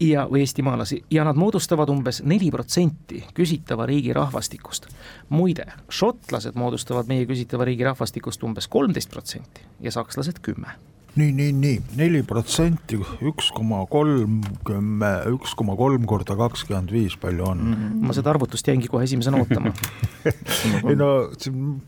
ja, 0.00 0.26
või 0.30 0.44
eestimaalasi 0.44 1.02
ja 1.10 1.24
nad 1.24 1.38
moodustavad 1.38 1.90
umbes 1.92 2.22
neli 2.24 2.50
protsenti 2.50 3.24
küsitava 3.34 3.86
riigi 3.86 4.12
rahvastikust. 4.16 4.88
muide, 5.28 5.66
šotlased 5.88 6.56
moodustavad 6.56 7.08
meie 7.08 7.26
küsitava 7.26 7.68
riigi 7.68 7.84
rahvastikust 7.84 8.42
umbes 8.42 8.68
kolmteist 8.68 9.10
protsenti 9.10 9.66
ja 9.80 9.92
sakslased 9.92 10.40
kümme 10.42 10.76
nii, 11.16 11.32
nii, 11.32 11.52
nii, 11.52 11.78
neli 11.98 12.22
protsenti, 12.22 12.98
üks 13.26 13.50
koma 13.54 13.82
kolmkümme, 13.90 15.10
üks 15.34 15.56
koma 15.58 15.74
kolm 15.76 16.06
korda 16.08 16.36
kakskümmend 16.38 16.92
viis, 16.94 17.16
palju 17.20 17.48
on 17.50 17.64
mm? 17.64 17.74
-hmm. 17.74 18.06
ma 18.06 18.16
seda 18.16 18.30
arvutust 18.30 18.68
jäingi 18.68 18.88
kohe 18.88 19.04
esimesena 19.04 19.42
ootama 19.42 19.72
ei 20.90 20.96
no 20.96 21.30
siin 21.38 21.82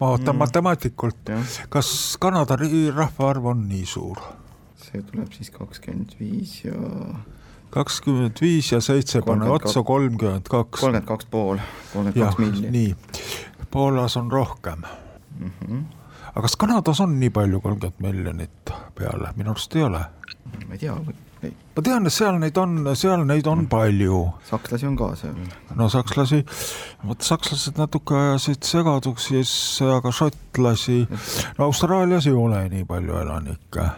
ma 0.00 0.12
ootan 0.12 0.34
mm. 0.34 0.38
matemaatikult, 0.38 1.34
kas 1.68 2.16
Kanada 2.20 2.56
rahvaarv 2.94 3.46
on 3.46 3.68
nii 3.68 3.86
suur? 3.86 4.22
see 4.82 5.02
tuleb 5.08 5.30
siis 5.32 5.50
kakskümmend 5.54 6.16
viis 6.18 6.56
ja 6.64 6.74
kakskümmend 7.72 8.40
viis 8.42 8.72
ja 8.72 8.80
seitse 8.84 9.22
pane 9.24 9.48
otsa, 9.50 9.82
kolmkümmend 9.82 10.48
kaks. 10.50 10.80
kolmkümmend 10.80 11.08
kaks 11.08 11.28
pool, 11.32 11.62
kolmkümmend 11.92 12.18
kaks 12.18 12.38
miljonit. 12.38 12.72
nii, 12.72 13.66
Poolas 13.72 14.16
on 14.20 14.32
rohkem 14.32 14.82
mm. 15.38 15.50
-hmm. 15.60 15.82
aga 16.34 16.42
kas 16.42 16.56
Kanadas 16.56 17.00
on 17.00 17.20
nii 17.20 17.30
palju, 17.30 17.60
kolmkümmend 17.60 18.00
miljonit 18.00 18.74
peale, 18.94 19.32
minu 19.36 19.50
arust 19.50 19.76
ei 19.76 19.82
ole. 19.82 20.04
ma 20.66 20.72
ei 20.72 20.78
tea, 20.78 20.96
ma 21.42 21.82
tean, 21.82 22.06
et 22.06 22.14
seal 22.14 22.38
neid 22.38 22.58
on, 22.60 22.76
seal 22.98 23.24
neid 23.26 23.46
on 23.50 23.66
palju. 23.70 24.20
sakslasi 24.50 24.86
on 24.90 24.96
ka 24.96 25.10
seal. 25.18 25.34
no 25.78 25.88
sakslasi, 25.92 26.44
vot 27.08 27.26
sakslased 27.26 27.80
natuke 27.80 28.16
ajasid 28.18 28.62
segaduks 28.66 29.28
siis, 29.32 29.52
aga 29.82 30.14
šotlasi, 30.14 31.02
no 31.58 31.68
Austraalias 31.70 32.30
ei 32.30 32.38
ole 32.38 32.64
nii 32.72 32.88
palju 32.88 33.20
elanikke 33.24 33.90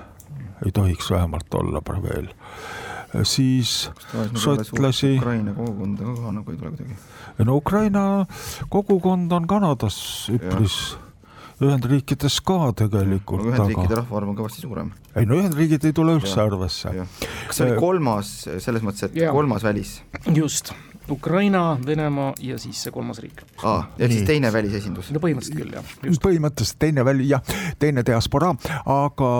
ei 0.64 0.72
tohiks 0.72 1.10
vähemalt 1.10 1.54
olla 1.54 1.82
veel. 2.02 2.28
siis 3.22 3.90
šotlasi. 4.34 5.16
Ukraina 5.16 5.54
kogukonda 5.54 6.02
ka 6.04 6.32
nagu 6.32 6.50
ei 6.50 6.56
tule 6.56 6.70
kuidagi. 6.70 6.96
no 7.38 7.56
Ukraina 7.56 8.26
kogukond 8.68 9.32
on 9.32 9.46
Kanadas 9.46 10.30
üpris 10.32 10.96
Ühendriikides 11.64 12.40
ka 12.46 12.72
tegelikult. 12.84 13.44
Ühendriikide 13.50 14.00
rahvaarv 14.00 14.32
on 14.32 14.38
kõvasti 14.38 14.64
suurem. 14.64 14.90
ei 15.16 15.28
no 15.28 15.38
Ühendriigid 15.40 15.84
ei 15.88 15.94
tule 15.96 16.16
üldse 16.18 16.40
arvesse. 16.42 16.94
kas 17.48 17.60
see 17.60 17.68
oli 17.68 17.78
kolmas, 17.80 18.32
selles 18.64 18.84
mõttes, 18.86 19.08
et 19.08 19.22
ja. 19.24 19.32
kolmas 19.34 19.64
välis? 19.66 19.96
just, 20.34 20.72
Ukraina, 21.10 21.78
Venemaa 21.86 22.32
ja 22.40 22.58
siis 22.58 22.82
see 22.86 22.92
kolmas 22.94 23.20
riik. 23.24 23.44
aa, 23.62 23.86
ehk 23.98 24.12
siis 24.12 24.26
teine 24.28 24.52
välisesindus? 24.52 25.12
no 25.14 25.22
põhimõtteliselt 25.24 25.60
küll, 25.62 25.78
jah. 25.78 26.20
põhimõtteliselt 26.26 26.80
teine 26.86 27.04
väli, 27.04 27.28
jah, 27.32 27.42
teine 27.78 28.04
diasporaa, 28.06 28.54
aga 28.84 29.32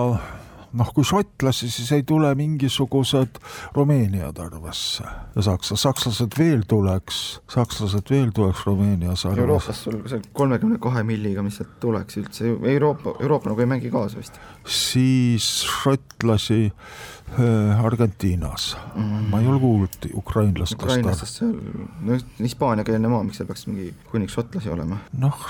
noh, 0.79 0.91
kui 0.95 1.07
šotlasi, 1.07 1.69
siis 1.73 1.91
ei 1.95 2.03
tule 2.07 2.31
mingisugused 2.39 3.39
Rumeeniad 3.77 4.39
arvesse 4.43 5.07
ja 5.07 5.45
saksa, 5.47 5.77
sakslased 5.79 6.37
veel 6.39 6.65
tuleks, 6.69 7.21
sakslased 7.51 8.11
veel 8.11 8.33
tuleks 8.35 8.65
Rumeenias 8.67 9.25
arvesse. 9.29 9.45
Euroopas 9.45 9.83
sul 9.87 10.01
see 10.11 10.23
kolmekümne 10.37 10.79
kahe 10.83 11.05
milliga, 11.07 11.45
mis 11.47 11.61
sealt 11.61 11.77
tuleks 11.83 12.21
üldse, 12.21 12.53
Euroopa, 12.75 13.17
Euroopa 13.23 13.53
nagu 13.53 13.65
ei 13.65 13.71
mängi 13.71 13.93
kaasa 13.95 14.21
vist. 14.21 14.41
siis 14.65 15.49
šotlasi 15.69 16.61
äh, 16.67 17.85
Argentiinas 17.85 18.75
mm., 18.95 19.31
ma 19.31 19.41
ei 19.43 19.49
ole 19.51 19.61
kuulnud 19.63 20.11
ukrainlastest. 20.15 20.83
ukrainlastest 20.83 21.43
seal, 21.43 21.57
no 22.05 22.19
hispaaniakeelne 22.41 23.11
maa, 23.13 23.25
miks 23.27 23.43
seal 23.43 23.51
peaks 23.51 23.69
mingi 23.71 23.93
hunnik 24.13 24.33
šotlasi 24.35 24.73
olema? 24.75 24.99
noh, 25.19 25.47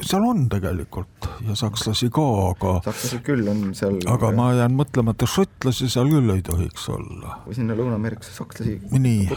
seal 0.00 0.24
on 0.26 0.46
tegelikult 0.52 1.28
ja 1.46 1.56
sakslasi 1.58 2.08
ka, 2.14 2.26
aga 2.50 2.74
sakslasi 2.86 3.20
küll 3.26 3.48
on 3.52 3.72
seal 3.76 3.98
aga 4.10 4.30
ma 4.36 4.52
jään 4.56 4.76
mõtlema, 4.78 5.14
et 5.14 5.26
šotlasi 5.28 5.90
seal 5.92 6.10
küll 6.12 6.32
ei 6.34 6.44
tohiks 6.46 6.88
olla. 6.92 7.40
või 7.46 7.58
sinna 7.58 7.76
Lõuna-Ameerikasse 7.78 8.36
sakslasi 8.36 8.78
nii. 8.98 9.28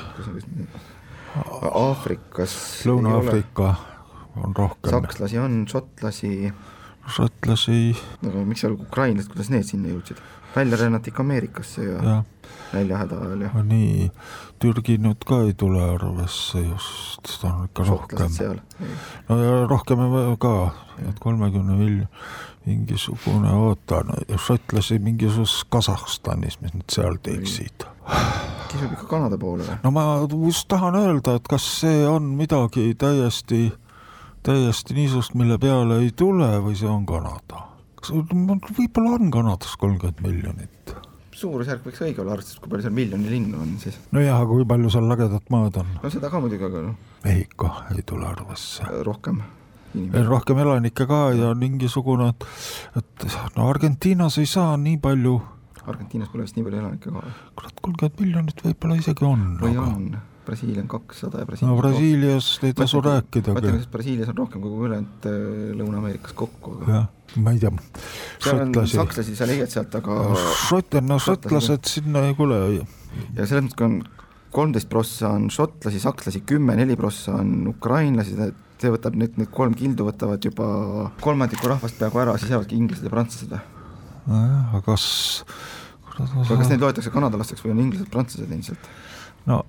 Aafrikas 1.75 2.55
Lõuna-Aafrika 2.87 3.73
on 4.39 4.55
rohkem. 4.55 4.91
sakslasi 4.91 5.41
on, 5.41 5.63
šotlasi 5.71 6.31
šotlasi 7.11 7.95
aga 8.25 8.45
miks 8.47 8.65
seal 8.65 8.77
ukrainlased, 8.79 9.31
kuidas 9.33 9.51
need 9.53 9.67
sinna 9.67 9.93
jõudsid? 9.93 10.21
välja 10.55 10.77
rännati 10.77 11.09
ikka 11.09 11.23
Ameerikasse 11.23 11.83
ja, 11.83 12.03
ja. 12.03 12.23
näljahäda 12.73 13.15
ajal 13.15 13.41
ja. 13.41 13.63
nii, 13.63 14.11
Türgi 14.59 14.97
nüüd 15.03 15.25
ka 15.27 15.41
ei 15.43 15.53
tule 15.53 15.81
arvesse 15.83 16.61
just, 16.63 17.27
ta 17.41 17.51
on 17.51 17.65
ikka 17.65 17.83
rohkem. 17.83 18.37
no 19.29 19.39
ja 19.43 19.65
rohkem 19.67 20.05
ka, 20.39 20.53
et 21.09 21.19
kolmekümne 21.19 21.75
miljoni, 21.75 22.07
mingisugune, 22.65 23.51
oota, 23.51 24.01
šotlasi 24.47 24.99
mingisuguses 24.99 25.65
Kasahstanis, 25.69 26.61
mis 26.61 26.73
nad 26.73 26.87
seal 26.89 27.19
teeksid. 27.23 27.87
kisub 28.71 28.91
ikka 28.91 29.07
Kanada 29.09 29.37
poole 29.37 29.67
või? 29.67 29.79
no 29.83 29.91
ma 29.91 30.05
just 30.29 30.67
tahan 30.71 30.95
öelda, 30.95 31.35
et 31.35 31.51
kas 31.51 31.67
see 31.81 32.05
on 32.07 32.31
midagi 32.39 32.93
täiesti, 32.95 33.73
täiesti 34.45 34.93
niisugust, 34.93 35.33
mille 35.37 35.57
peale 35.61 35.99
ei 36.03 36.11
tule 36.17 36.51
või 36.61 36.77
see 36.77 36.89
on 36.89 37.05
Kanada? 37.09 37.65
kas 37.97 38.11
võib-olla 38.13 39.17
on 39.17 39.31
Kanadas 39.33 39.73
kolmkümmend 39.81 40.21
miljonit? 40.25 40.95
suurusjärk 41.35 41.83
võiks 41.83 42.01
õige 42.05 42.21
olla, 42.23 42.35
arvestades, 42.37 42.61
kui 42.61 42.71
palju 42.71 42.85
seal 42.85 42.95
miljoni 42.95 43.31
linnu 43.31 43.59
on 43.59 43.73
siis. 43.81 43.97
nojah, 44.15 44.37
aga 44.39 44.49
kui 44.51 44.67
palju 44.69 44.91
seal 44.93 45.09
lagedat 45.09 45.49
maad 45.53 45.79
on? 45.81 45.89
no 46.03 46.11
seda 46.13 46.29
ka 46.31 46.41
muidugi, 46.43 46.67
aga 46.67 46.83
noh. 46.85 46.99
Mehhiko 47.25 47.71
ei 47.95 48.05
tule 48.05 48.27
arvesse. 48.29 48.85
Äh, 48.85 49.01
rohkem. 49.07 49.41
rohkem 50.29 50.61
elanikke 50.61 51.07
ka 51.09 51.19
ja 51.35 51.51
mingisugune, 51.57 52.29
et, 52.35 52.47
et 53.01 53.27
no 53.57 53.67
Argentiinas 53.71 54.37
ei 54.43 54.47
saa 54.49 54.77
nii 54.77 55.01
palju. 55.01 55.39
Argentiinas 55.85 56.29
pole 56.29 56.45
vist 56.45 56.59
nii 56.59 56.69
palju 56.69 56.83
elanikke 56.83 57.17
ka. 57.17 57.35
kurat, 57.57 57.81
kolmkümmend 57.81 58.23
miljonit 58.23 58.65
võib-olla 58.69 59.01
isegi 59.01 59.27
on. 59.27 59.45
või 59.63 59.73
aga... 59.75 59.89
on 59.89 60.07
Brasiilia 60.45 60.83
on 60.83 60.89
kakssada 60.91 61.41
ja 61.41 61.49
Brasiilias 61.49 61.71
no 61.71 61.77
Brasiilias 61.81 62.49
ei 62.63 62.73
tasu 62.77 63.01
rääkidagi. 63.05 63.53
ma 63.55 63.63
ütlen, 63.63 63.79
et 63.81 63.91
Brasiilias 63.91 64.31
on 64.33 64.41
rohkem 64.43 64.63
kui 64.63 64.89
ülejäänud 64.89 65.29
äh, 65.29 65.39
Lõuna-Ameerikas 65.79 66.35
kokku, 66.37 66.75
jah, 66.89 67.07
ma 67.37 67.55
ei 67.55 67.61
tea. 67.63 67.71
sakslasi, 68.95 69.37
sa 69.37 69.49
leiad 69.49 69.71
sealt, 69.73 69.95
aga 70.01 70.19
šot-, 70.67 70.99
no 71.05 71.19
šotlased 71.21 71.89
sinna 71.89 72.27
ei 72.29 72.37
tule. 72.37 72.61
ja 72.75 73.47
selles 73.47 73.65
mõttes, 73.67 73.79
kui 73.79 73.89
on 73.89 73.99
kolmteist 74.55 74.89
prossa 74.91 75.33
on 75.35 75.49
šotlasi, 75.51 75.99
sakslasi 76.03 76.43
kümme, 76.47 76.77
neli 76.79 76.95
prossa 76.99 77.35
on 77.41 77.67
ukrainlasi, 77.73 78.37
see 78.79 78.91
võtab 78.93 79.15
nüüd, 79.19 79.39
need 79.39 79.51
kolm 79.55 79.75
kildu 79.77 80.07
võtavad 80.07 80.43
juba 80.43 80.67
kolmandiku 81.23 81.71
rahvast 81.71 81.99
peaaegu 81.99 82.21
ära, 82.23 82.35
siis 82.39 82.53
jäävadki 82.53 82.77
inglased 82.79 83.07
ja 83.07 83.11
prantslased 83.11 83.55
või? 83.55 83.63
nojah, 84.25 84.69
aga 84.71 84.81
kas 84.85 85.07
aga 86.15 86.57
kas 86.61 86.71
neid 86.71 86.83
loetakse 86.83 87.11
kanadalasteks 87.13 87.65
või 87.65 87.75
on 87.75 87.83
inglased-prantslased 87.85 88.55
endiselt? 88.55 88.89
no 89.49 89.63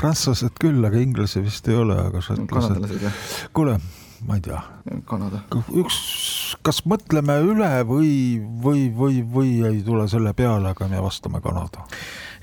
prantslased 0.00 0.58
küll, 0.60 0.80
aga 0.86 1.00
inglasi 1.00 1.44
vist 1.44 1.68
ei 1.68 1.78
ole, 1.80 1.98
aga 2.08 2.22
šotlased. 2.24 3.06
kuule, 3.56 3.78
ma 4.28 4.38
ei 4.38 4.44
tea. 4.44 4.60
Kanada. 5.08 5.44
üks, 5.72 5.96
kas 6.64 6.82
mõtleme 6.88 7.38
üle 7.44 7.70
või, 7.88 8.12
või, 8.64 8.88
või, 8.94 9.22
või 9.24 9.56
ei 9.70 9.82
tule 9.86 10.08
selle 10.12 10.34
peale, 10.36 10.74
aga 10.74 10.88
me 10.90 11.02
vastame 11.04 11.40
Kanada 11.44 11.86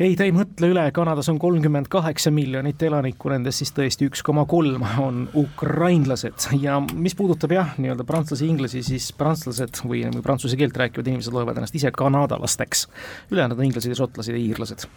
ei, 0.02 0.16
ta 0.18 0.26
ei 0.26 0.32
mõtle 0.34 0.72
üle, 0.72 0.84
Kanadas 0.96 1.30
on 1.32 1.38
kolmkümmend 1.42 1.90
kaheksa 1.92 2.32
miljonit 2.34 2.82
elanikku, 2.84 3.30
nendest 3.32 3.62
siis 3.62 3.74
tõesti 3.76 4.08
üks 4.10 4.24
koma 4.26 4.46
kolm 4.50 4.84
on 5.02 5.24
ukrainlased 5.38 6.48
ja 6.62 6.80
mis 6.94 7.16
puudutab 7.18 7.54
jah, 7.54 7.74
nii-öelda 7.82 8.06
prantslasi, 8.08 8.48
inglasi, 8.50 8.82
siis 8.86 9.12
prantslased 9.18 9.84
või, 9.86 10.04
või 10.16 10.24
prantsuse 10.26 10.58
keelt 10.60 10.78
rääkivad 10.82 11.12
inimesed 11.12 11.36
loevad 11.36 11.60
ennast 11.60 11.78
ise 11.78 11.92
kanadalasteks. 11.96 12.88
ülejäänud 13.32 13.60
on 13.60 13.68
inglased 13.70 13.94
ja 13.94 14.00
šotlased 14.00 14.34
ja 14.34 14.42
iirlased. 14.42 14.88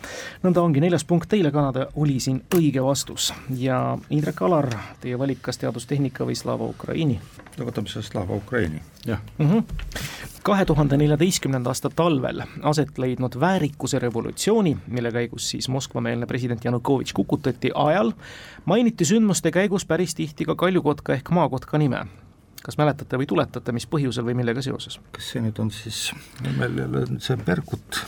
nõnda 0.45 0.63
ongi, 0.65 0.81
neljas 0.85 1.05
punkt 1.05 1.29
teile, 1.29 1.53
Kanada 1.55 1.89
oli 2.01 2.21
siin 2.21 2.41
õige 2.57 2.85
vastus 2.85 3.33
ja 3.59 3.99
Indrek 4.11 4.43
Alar, 4.43 4.71
teie 5.03 5.19
valik, 5.19 5.43
kas 5.43 5.61
teadustehnika 5.61 6.25
või 6.25 6.39
Slava 6.39 6.65
Ukraini? 6.71 7.21
no 7.59 7.69
võtame 7.69 7.93
siis 7.93 8.09
Slava 8.13 8.37
Ukraini. 8.41 8.81
jah 9.05 9.21
mm 9.39 9.51
-hmm 9.51 10.34
kahe 10.45 10.65
tuhande 10.65 10.97
neljateistkümnenda 11.01 11.73
aasta 11.73 11.91
talvel 11.97 12.43
aset 12.63 12.99
leidnud 12.99 13.39
väärikuse 13.41 13.99
revolutsiooni, 13.99 14.77
mille 14.87 15.13
käigus 15.13 15.51
siis 15.51 15.69
Moskva-meelne 15.69 16.27
president 16.27 16.65
Janukovitš 16.65 17.13
kukutati 17.13 17.71
ajal, 17.75 18.13
mainiti 18.65 19.05
sündmuste 19.09 19.51
käigus 19.51 19.87
päris 19.87 20.15
tihti 20.15 20.45
ka 20.45 20.55
kaljukotka 20.55 21.17
ehk 21.17 21.31
maakotka 21.31 21.79
nime. 21.79 22.05
Kas 22.65 22.79
mäletate 22.81 23.19
või 23.21 23.27
tuletate, 23.29 23.73
mis 23.77 23.87
põhjusel 23.91 24.25
või 24.25 24.39
millega 24.41 24.63
seoses? 24.65 24.97
kas 25.13 25.33
see 25.35 25.43
nüüd 25.45 25.59
on 25.61 25.71
siis, 25.75 26.07
meil 26.57 26.79
jälle 26.81 27.05
see 27.21 27.37
Berkut 27.45 28.01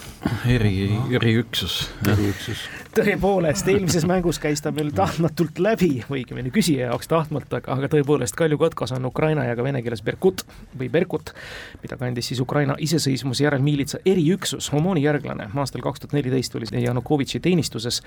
eri, 0.48 0.88
eriüksus. 1.12 1.90
eriüksus. 2.12 2.62
tõepoolest, 2.96 3.68
eelmises 3.68 4.06
mängus 4.08 4.38
käis 4.40 4.62
ta 4.64 4.72
meil 4.72 4.90
tahtmatult 4.96 5.60
läbi 5.60 5.90
õigemini 6.08 6.52
küsija 6.54 6.88
jaoks 6.90 7.10
tahtmata, 7.10 7.60
aga, 7.60 7.76
aga 7.76 7.90
tõepoolest 7.92 8.36
Kalju 8.38 8.58
Kotkas 8.60 8.94
on 8.96 9.04
ukraina 9.08 9.44
ja 9.44 9.56
ka 9.58 9.66
vene 9.66 9.82
keeles 9.84 10.02
Berkut 10.06 10.46
või 10.78 10.88
Berkut, 10.92 11.34
mida 11.82 11.98
kandis 12.00 12.32
siis 12.32 12.40
Ukraina 12.40 12.78
iseseisvumise 12.80 13.44
järel 13.44 13.64
miilitsa 13.64 14.00
eriüksus, 14.06 14.70
Omoni 14.76 15.04
järglane. 15.04 15.50
aastal 15.54 15.84
kaks 15.84 16.00
tuhat 16.00 16.16
neliteist 16.16 16.56
oli 16.56 16.82
Janukovitši 16.82 17.40
teenistuses 17.40 18.02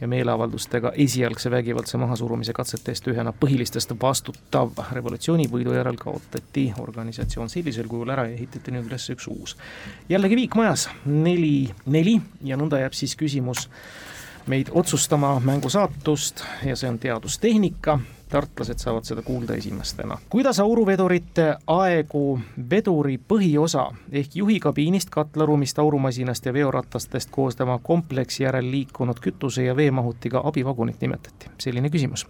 ja 0.00 0.08
meeleavaldustega 0.08 0.92
esialgse 1.06 1.50
vägivaldse 1.50 1.98
mahasurumise 1.98 2.52
katsete 2.52 2.92
eest 2.92 3.08
ühena 3.08 3.32
põhilistest 3.32 3.96
vastutav. 4.02 4.70
revolutsioonivõidu 4.92 5.74
järel 5.74 5.93
kaotati 6.00 6.66
organisatsioon 6.80 7.50
sellisel 7.50 7.88
kujul 7.90 8.12
ära 8.14 8.26
ja 8.28 8.36
ehitati 8.36 8.74
nüüd 8.74 8.88
üles 8.90 9.08
üks 9.14 9.28
uus. 9.30 9.56
jällegi 10.08 10.36
viik 10.36 10.56
majas, 10.58 10.88
neli, 11.04 11.70
neli 11.86 12.18
ja 12.44 12.58
nõnda 12.60 12.80
jääb 12.82 12.96
siis 12.96 13.16
küsimus 13.16 13.68
meid 14.46 14.68
otsustama 14.72 15.38
mängu 15.40 15.70
saatust 15.72 16.44
ja 16.64 16.76
see 16.76 16.90
on 16.90 16.98
teadustehnika. 16.98 17.98
Tartlased 18.28 18.78
saavad 18.78 19.04
seda 19.04 19.22
kuulda 19.22 19.54
esimestena. 19.54 20.18
kuidas 20.28 20.60
auruvedurite 20.60 21.54
aegu 21.66 22.40
veduri 22.70 23.18
põhiosa 23.28 23.86
ehk 24.12 24.36
juhi 24.36 24.60
kabiinist, 24.60 25.10
katlaruumist, 25.10 25.78
aurumasinast 25.78 26.46
ja 26.46 26.52
veoratastest 26.52 27.30
koosneva 27.30 27.78
kompleksi 27.82 28.42
järel 28.42 28.70
liikunud 28.70 29.20
kütuse 29.20 29.64
ja 29.64 29.76
veemahutiga 29.76 30.42
abivagunit 30.44 31.00
nimetati? 31.00 31.50
selline 31.58 31.90
küsimus. 31.90 32.26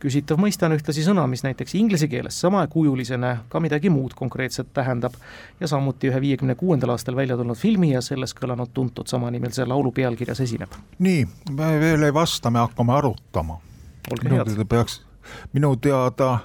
küsitav 0.00 0.40
mõiste 0.40 0.66
on 0.66 0.76
ühtlasi 0.76 1.04
sõna, 1.04 1.26
mis 1.30 1.44
näiteks 1.44 1.74
inglise 1.74 2.08
keeles 2.08 2.40
samakujulisena 2.40 3.36
ka 3.48 3.60
midagi 3.60 3.90
muud 3.90 4.14
konkreetset 4.14 4.72
tähendab 4.72 5.14
ja 5.60 5.68
samuti 5.68 6.10
ühe 6.10 6.20
viiekümne 6.20 6.54
kuuendal 6.54 6.94
aastal 6.96 7.16
välja 7.16 7.36
tulnud 7.36 7.56
filmi 7.56 7.92
ja 7.92 8.02
selles 8.04 8.34
kõlanud 8.34 8.72
tuntud 8.74 9.06
samanimelise 9.10 9.66
laulu 9.66 9.92
pealkirjas 9.92 10.40
esineb. 10.40 10.70
nii, 10.98 11.26
me 11.50 11.80
veel 11.80 12.02
ei 12.02 12.14
vasta, 12.14 12.50
me 12.50 12.58
hakkame 12.58 12.92
arutama. 12.92 13.60
olge 14.12 14.30
head. 14.30 14.64
peaks, 14.68 15.02
minu 15.52 15.74
teada 15.76 16.38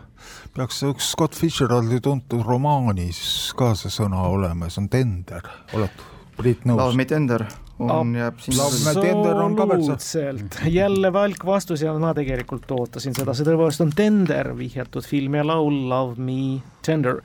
peaks 0.55 0.81
üks 0.83 1.11
Scott 1.13 1.35
Fitzgeraldi 1.37 1.99
tuntud 2.03 2.43
romaanis 2.45 3.53
ka 3.57 3.73
see 3.79 3.89
sõna 3.93 4.25
olema, 4.29 4.69
see 4.69 4.81
on 4.83 4.89
tender, 4.89 5.41
oled 5.73 6.05
Priit 6.39 6.65
Love 6.65 6.89
nõus? 6.91 6.95
me 6.99 7.05
tender 7.05 7.45
on, 7.79 8.11
jääb 8.15 8.37
Love 8.57 8.75
sinna 8.75 8.93
me- 8.93 9.01
Tender 9.07 9.39
on 9.43 9.55
ka 9.55 9.65
veel 9.69 9.83
see- 9.83 9.93
absoluutselt, 9.95 10.59
jälle 10.73 11.11
välk 11.13 11.45
vastus 11.45 11.81
ja 11.81 11.93
ma 11.99 12.13
tegelikult 12.13 12.71
ootasin 12.75 13.15
seda, 13.15 13.33
see 13.33 13.45
tõepoolest 13.47 13.81
on 13.85 13.91
Tender 13.95 14.51
vihjatud 14.57 15.05
film 15.07 15.35
ja 15.39 15.43
laul 15.47 15.87
Love 15.89 16.15
me 16.19 16.61
tender. 16.81 17.21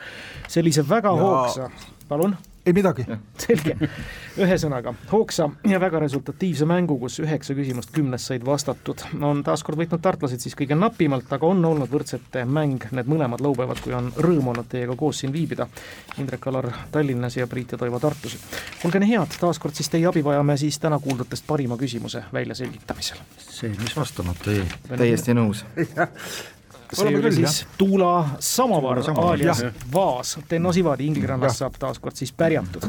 sellise 0.48 0.82
väga 0.88 1.10
Ja- 1.14 1.22
hoogsa, 1.22 1.70
palun 2.08 2.36
ei 2.66 2.72
midagi, 2.72 3.04
selge, 3.44 3.74
ühesõnaga 4.40 4.94
hoogsa 5.10 5.48
ja 5.68 5.80
väga 5.80 6.00
resultatiivse 6.02 6.66
mängu, 6.68 6.96
kus 7.02 7.18
üheksa 7.22 7.56
küsimust 7.56 7.92
kümnest 7.94 8.30
said 8.30 8.44
vastatud, 8.46 9.04
on 9.20 9.42
taaskord 9.44 9.78
võitnud 9.80 10.02
tartlased 10.04 10.40
siis 10.40 10.56
kõige 10.58 10.78
napimalt, 10.78 11.28
aga 11.32 11.50
on 11.50 11.60
olnud 11.68 11.92
võrdsete 11.92 12.46
mäng 12.48 12.88
need 12.96 13.10
mõlemad 13.10 13.44
laupäevad, 13.44 13.82
kui 13.84 13.96
on 13.96 14.10
rõõm 14.16 14.52
olnud 14.54 14.70
teiega 14.70 14.96
koos 14.96 15.20
siin 15.22 15.32
viibida. 15.34 15.68
Indrek 16.20 16.46
Alar 16.48 16.70
Tallinnas 16.92 17.36
ja 17.36 17.46
Priit 17.50 17.74
ja 17.74 17.78
Toivo 17.78 18.00
Tartus. 18.00 18.38
olge 18.84 19.00
nii 19.02 19.12
head, 19.12 19.38
taaskord 19.40 19.76
siis 19.76 19.92
teie 19.92 20.08
abi 20.08 20.24
vajame 20.24 20.56
siis 20.60 20.78
täna 20.80 20.98
kuuldutest 21.00 21.46
parima 21.46 21.76
küsimuse 21.76 22.24
väljaselgitamisel. 22.32 23.20
see, 23.38 23.74
mis 23.80 23.96
vastamata 23.96 24.56
jäi. 24.56 24.68
täiesti 24.96 25.36
nõus. 25.36 25.64
see 26.92 27.04
Oleme 27.04 27.20
oli 27.20 27.28
küll, 27.28 27.38
siis 27.40 27.66
Tuula 27.78 28.12
Samovar 28.38 29.00
Tuula 29.00 29.06
Samovar, 29.06 29.34
alias 29.34 29.62
jah. 29.64 29.84
Vaas, 29.92 30.38
Tenno 30.48 30.72
Sivadi 30.72 31.06
Inglirannast 31.06 31.62
saab 31.62 31.78
taaskord 31.80 32.16
siis 32.16 32.32
pärjatud 32.32 32.88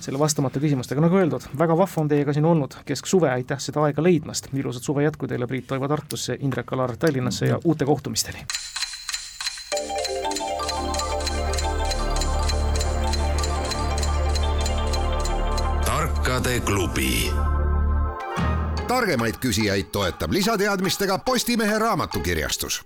selle 0.00 0.18
vastamata 0.18 0.60
küsimustega, 0.60 1.02
nagu 1.04 1.18
öeldud, 1.20 1.44
väga 1.58 1.76
vahva 1.76 2.02
on 2.02 2.08
teiega 2.08 2.32
siin 2.32 2.48
olnud 2.48 2.78
kesksuve, 2.88 3.28
aitäh 3.30 3.60
seda 3.60 3.84
aega 3.84 4.02
leidmast, 4.02 4.48
ilusat 4.56 4.86
suve 4.86 5.04
jätku 5.04 5.28
teile, 5.28 5.48
Priit 5.50 5.68
Toivo 5.68 5.88
Tartusse, 5.88 6.38
Indrek 6.40 6.72
Alar 6.72 6.96
Tallinnasse 6.96 7.52
ja 7.52 7.60
uute 7.64 7.84
kohtumisteni! 7.84 8.46
tarkade 16.30 16.60
klubi. 16.60 17.32
targemaid 18.88 19.34
küsijaid 19.40 19.90
toetab 19.92 20.32
lisateadmistega 20.32 21.18
Postimehe 21.18 21.78
raamatukirjastus 21.78 22.82